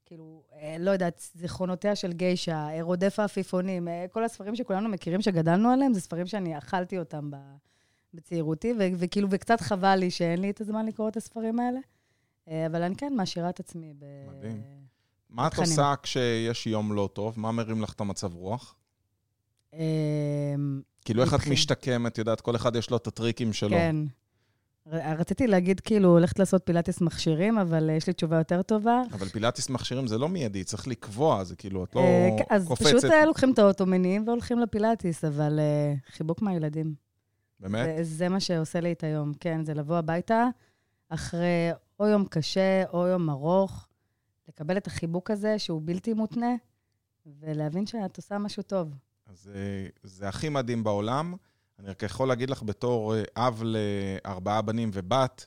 כאילו, 0.06 0.42
אה, 0.52 0.76
לא 0.78 0.90
יודעת, 0.90 1.28
זיכרונותיה 1.34 1.96
של 1.96 2.12
גיישה, 2.12 2.68
רודף 2.80 3.18
העפיפונים, 3.18 3.88
אה, 3.88 4.06
כל 4.10 4.24
הספרים 4.24 4.56
שכולנו 4.56 4.88
מכירים, 4.88 5.22
שגדלנו 5.22 5.70
עליהם, 5.70 5.94
זה 5.94 6.00
ספרים 6.00 6.26
שאני 6.26 6.58
אכלתי 6.58 6.98
אותם 6.98 7.30
בצעירותי, 8.14 8.72
וכאילו, 8.98 9.28
וקצת 9.30 9.60
חבל 9.60 9.96
לי 9.96 10.10
שאין 10.10 10.40
לי 10.40 10.50
את 10.50 10.60
הזמן 10.60 10.86
לקרוא 10.86 11.08
את 11.08 11.16
הספרים 11.16 11.60
האלה. 11.60 11.80
אה, 12.48 12.66
אבל 12.66 12.82
אני 12.82 12.96
כן 12.96 13.12
מעשירה 13.16 13.50
את 13.50 13.60
עצמי 13.60 13.94
ב... 13.98 14.04
מדהים. 14.28 14.62
מה 15.30 15.46
את 15.46 15.58
עושה 15.58 15.94
כשיש 16.02 16.66
יום 16.66 16.92
לא 16.92 17.08
טוב? 17.12 17.40
מה 17.40 17.52
מרים 17.52 17.82
לך 17.82 17.92
את 17.92 18.00
המצב 18.00 18.34
רוח? 18.34 18.74
אמ, 19.74 19.80
כאילו, 21.04 21.22
איך 21.22 21.34
את 21.34 21.46
משתקמת? 21.46 22.18
יודעת, 22.18 22.40
כל 22.40 22.56
אחד 22.56 22.76
יש 22.76 22.90
לו 22.90 22.96
את 22.96 23.06
הטריקים 23.06 23.52
שלו. 23.52 23.70
כן. 23.70 23.96
רציתי 24.92 25.46
להגיד, 25.46 25.80
כאילו, 25.80 26.08
הולכת 26.08 26.38
לעשות 26.38 26.62
פילאטיס 26.64 27.00
מכשירים, 27.00 27.58
אבל 27.58 27.90
יש 27.90 28.06
לי 28.06 28.12
תשובה 28.12 28.38
יותר 28.38 28.62
טובה. 28.62 29.02
אבל 29.12 29.28
פילאטיס 29.28 29.70
מכשירים 29.70 30.06
זה 30.06 30.18
לא 30.18 30.28
מיידי, 30.28 30.64
צריך 30.64 30.88
לקבוע, 30.88 31.44
זה 31.44 31.56
כאילו, 31.56 31.84
את 31.84 31.94
לא 31.94 32.00
אה, 32.00 32.28
כן, 32.38 32.64
קופצת. 32.64 32.86
אז 32.86 32.94
פשוט 32.94 33.10
אה, 33.10 33.24
לוקחים 33.24 33.52
את 33.52 33.58
האוטו, 33.58 33.86
מניעים 33.86 34.26
והולכים 34.26 34.58
לפילאטיס, 34.58 35.24
אבל 35.24 35.60
חיבוק 36.06 36.42
מהילדים. 36.42 36.94
באמת? 37.60 37.86
זה, 37.96 38.04
זה 38.04 38.28
מה 38.28 38.40
שעושה 38.40 38.80
לי 38.80 38.92
את 38.92 39.04
היום, 39.04 39.32
כן, 39.40 39.64
זה 39.64 39.74
לבוא 39.74 39.96
הביתה 39.96 40.44
אחרי 41.08 41.70
או 42.00 42.06
יום 42.06 42.24
קשה 42.24 42.84
או 42.92 43.06
יום 43.06 43.30
ארוך, 43.30 43.88
לקבל 44.48 44.76
את 44.76 44.86
החיבוק 44.86 45.30
הזה 45.30 45.58
שהוא 45.58 45.82
בלתי 45.84 46.12
מותנה, 46.12 46.54
ולהבין 47.40 47.86
שאת 47.86 48.16
עושה 48.16 48.38
משהו 48.38 48.62
טוב. 48.62 48.94
אז 49.26 49.50
אה, 49.54 49.86
זה 50.02 50.28
הכי 50.28 50.48
מדהים 50.48 50.84
בעולם. 50.84 51.34
אני 51.78 51.88
רק 51.88 52.02
יכול 52.02 52.28
להגיד 52.28 52.50
לך 52.50 52.62
בתור 52.62 53.14
אה, 53.14 53.22
אב 53.36 53.62
לארבעה 53.64 54.62
בנים 54.62 54.90
ובת, 54.92 55.46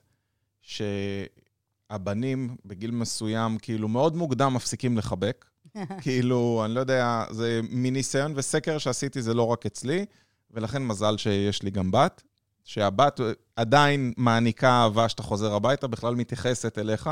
שהבנים 0.61 2.55
בגיל 2.65 2.91
מסוים, 2.91 3.57
כאילו 3.57 3.87
מאוד 3.87 4.15
מוקדם 4.15 4.53
מפסיקים 4.53 4.97
לחבק. 4.97 5.45
כאילו, 6.01 6.61
אני 6.65 6.73
לא 6.73 6.79
יודע, 6.79 7.23
זה 7.29 7.61
מניסיון 7.69 8.33
וסקר 8.35 8.77
שעשיתי, 8.77 9.21
זה 9.21 9.33
לא 9.33 9.47
רק 9.47 9.65
אצלי, 9.65 10.05
ולכן 10.51 10.83
מזל 10.83 11.17
שיש 11.17 11.63
לי 11.63 11.71
גם 11.71 11.91
בת, 11.91 12.23
שהבת 12.63 13.19
עדיין 13.55 14.13
מעניקה 14.17 14.69
אהבה 14.69 15.09
שאתה 15.09 15.23
חוזר 15.23 15.53
הביתה, 15.53 15.87
בכלל 15.87 16.15
מתייחסת 16.15 16.77
אליך. 16.77 17.09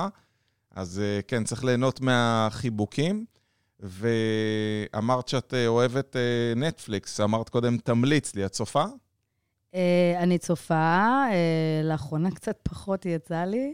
אז 0.72 1.00
אה, 1.00 1.20
כן, 1.28 1.44
צריך 1.44 1.64
ליהנות 1.64 2.02
מהחיבוקים. 2.02 3.26
ואמרת 3.80 5.28
שאת 5.28 5.54
אה, 5.54 5.68
אוהבת 5.68 6.16
נטפליקס, 6.56 7.20
אמרת 7.20 7.50
קודם, 7.50 7.78
תמליץ 7.78 8.36
לי, 8.36 8.46
את 8.46 8.52
צופה? 8.52 8.86
אני 10.18 10.38
צופה, 10.38 11.26
לאחרונה 11.84 12.32
קצת 12.32 12.60
פחות 12.64 13.06
יצא 13.06 13.44
לי, 13.44 13.74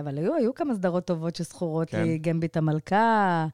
אבל 0.00 0.18
היו, 0.18 0.34
היו 0.34 0.54
כמה 0.54 0.74
סדרות 0.74 1.04
טובות 1.04 1.36
שזכורות 1.36 1.90
כן. 1.90 2.02
לי, 2.02 2.18
גמביט 2.18 2.56
המלכה, 2.56 3.46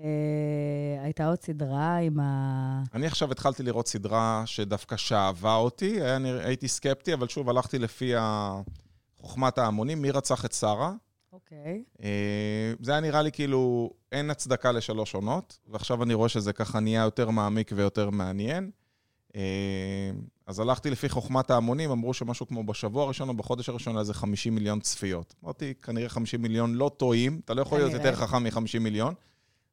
אה, 0.00 1.02
הייתה 1.02 1.26
עוד 1.28 1.42
סדרה 1.42 1.96
עם 1.96 2.20
ה... 2.20 2.82
אני 2.94 3.06
עכשיו 3.06 3.32
התחלתי 3.32 3.62
לראות 3.62 3.88
סדרה 3.88 4.42
שדווקא 4.46 4.96
שאהבה 4.96 5.54
אותי, 5.54 6.02
אני, 6.02 6.30
הייתי 6.30 6.68
סקפטי, 6.68 7.14
אבל 7.14 7.28
שוב, 7.28 7.50
הלכתי 7.50 7.78
לפי 7.78 8.12
חוכמת 9.16 9.58
ההמונים, 9.58 10.02
מי 10.02 10.10
רצח 10.10 10.44
את 10.44 10.52
שרה. 10.52 10.92
אוקיי. 11.32 11.84
אה, 12.02 12.72
זה 12.80 12.92
היה 12.92 13.00
נראה 13.00 13.22
לי 13.22 13.32
כאילו, 13.32 13.90
אין 14.12 14.30
הצדקה 14.30 14.72
לשלוש 14.72 15.14
עונות, 15.14 15.58
ועכשיו 15.68 16.02
אני 16.02 16.14
רואה 16.14 16.28
שזה 16.28 16.52
ככה 16.52 16.80
נהיה 16.80 17.02
יותר 17.02 17.30
מעמיק 17.30 17.70
ויותר 17.74 18.10
מעניין. 18.10 18.70
אז 20.46 20.60
הלכתי 20.60 20.90
לפי 20.90 21.08
חוכמת 21.08 21.50
ההמונים, 21.50 21.90
אמרו 21.90 22.14
שמשהו 22.14 22.46
כמו 22.46 22.64
בשבוע 22.64 23.04
הראשון 23.04 23.28
או 23.28 23.34
בחודש 23.34 23.68
הראשון 23.68 23.94
היה 23.94 24.00
איזה 24.00 24.14
50 24.14 24.54
מיליון 24.54 24.80
צפיות. 24.80 25.34
אמרתי, 25.44 25.74
כנראה 25.82 26.08
50 26.08 26.42
מיליון 26.42 26.74
לא 26.74 26.90
טועים, 26.96 27.40
אתה 27.44 27.54
לא 27.54 27.62
יכול 27.62 27.78
להיות 27.78 27.92
יותר 27.92 28.14
חכם 28.14 28.42
מ-50 28.42 28.78
מיליון. 28.80 29.14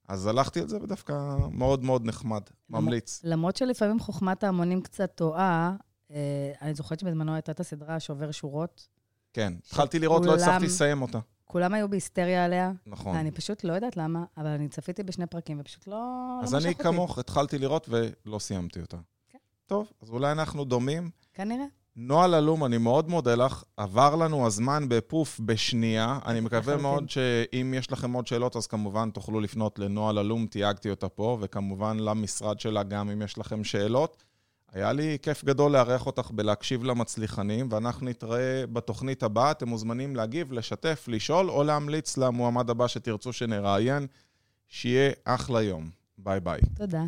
אז 0.08 0.28
הלכתי 0.28 0.60
על 0.62 0.68
זה, 0.68 0.78
ודווקא 0.82 1.36
מאוד 1.52 1.84
מאוד 1.84 2.06
נחמד, 2.06 2.42
ממליץ. 2.70 3.22
למרות 3.24 3.56
שלפעמים 3.56 4.00
חוכמת 4.00 4.44
ההמונים 4.44 4.82
קצת 4.82 5.12
טועה, 5.16 5.76
אה, 6.12 6.52
אני 6.62 6.74
זוכרת 6.74 7.00
שבזמנו 7.00 7.34
הייתה 7.34 7.52
את 7.52 7.60
הסדרה 7.60 8.00
שובר 8.00 8.32
שורות. 8.32 8.88
כן, 9.34 9.54
התחלתי 9.66 10.00
לראות, 10.00 10.26
לא 10.26 10.36
הצלחתי 10.36 10.66
לסיים 10.66 11.02
אותה. 11.02 11.20
כולם 11.46 11.74
היו 11.74 11.90
בהיסטריה 11.90 12.46
עליה. 12.46 12.72
נכון. 12.86 13.16
אני 13.16 13.32
פשוט 13.32 13.64
לא 13.64 13.74
יודעת 13.74 13.98
למה, 13.98 14.24
אבל 14.38 14.48
אני 14.48 14.70
צפיתי 14.70 15.04
בשני 15.04 15.28
פרקים 15.28 15.60
ופשוט 15.60 15.88
לא... 15.88 15.94
לא 15.94 16.44
אז 16.44 16.56
אני 16.56 16.76
כמוך, 16.76 17.18
התחלתי 17.18 17.58
לראות 17.58 17.90
ולא 17.90 18.40
סיימתי 18.40 18.82
אותה. 18.82 18.98
טוב, 19.66 19.92
אז 20.02 20.10
אולי 20.10 20.32
אנחנו 20.32 20.66
דומים. 20.66 21.10
כנראה. 21.34 21.66
נועה 21.96 22.28
ללום, 22.28 22.66
אני 22.66 22.78
מאוד 22.78 23.10
מודה 23.10 23.36
לך. 23.36 23.64
עבר 23.78 24.16
לנו 24.16 24.48
הזמן 24.48 24.90
בפוף 24.90 25.40
בשנייה. 25.46 26.20
אני 26.26 26.40
מקווה 26.40 26.78
מאוד 26.78 27.10
שאם 27.10 27.74
יש 27.78 27.92
לכם 27.92 28.14
עוד 28.14 28.28
שאלות, 28.28 28.56
אז 28.56 28.68
כמובן 28.68 29.10
תוכלו 29.10 29.40
לפנות 29.40 29.80
לנועה 29.80 30.12
ללום, 30.12 30.48
תייגתי 30.48 30.90
אותה 30.90 31.10
פה, 31.10 31.38
וכמובן 31.42 32.00
למשרד 32.00 32.60
שלה 32.60 32.84
גם 32.84 33.10
אם 33.10 33.22
יש 33.22 33.38
לכם 33.38 33.64
שאלות. 33.64 34.24
היה 34.72 34.94
לי 34.94 35.18
כיף 35.22 35.44
גדול 35.44 35.72
לארח 35.72 36.06
אותך 36.06 36.32
בלהקשיב 36.32 36.84
למצליחנים, 36.84 37.68
ואנחנו 37.72 38.06
נתראה 38.06 38.64
בתוכנית 38.74 39.24
הבאה. 39.24 39.52
אתם 39.52 39.70
מוזמנים 39.70 40.16
להגיב, 40.16 40.52
לשתף, 40.54 41.06
לשאול, 41.08 41.50
או 41.50 41.64
להמליץ 41.64 42.18
למועמד 42.18 42.70
הבא 42.70 42.88
שתרצו 42.88 43.34
שנראיין. 43.34 44.08
שיהיה 44.68 45.12
אחלה 45.24 45.62
יום. 45.62 45.90
ביי 46.18 46.40
ביי. 46.40 46.62
תודה. 46.76 47.04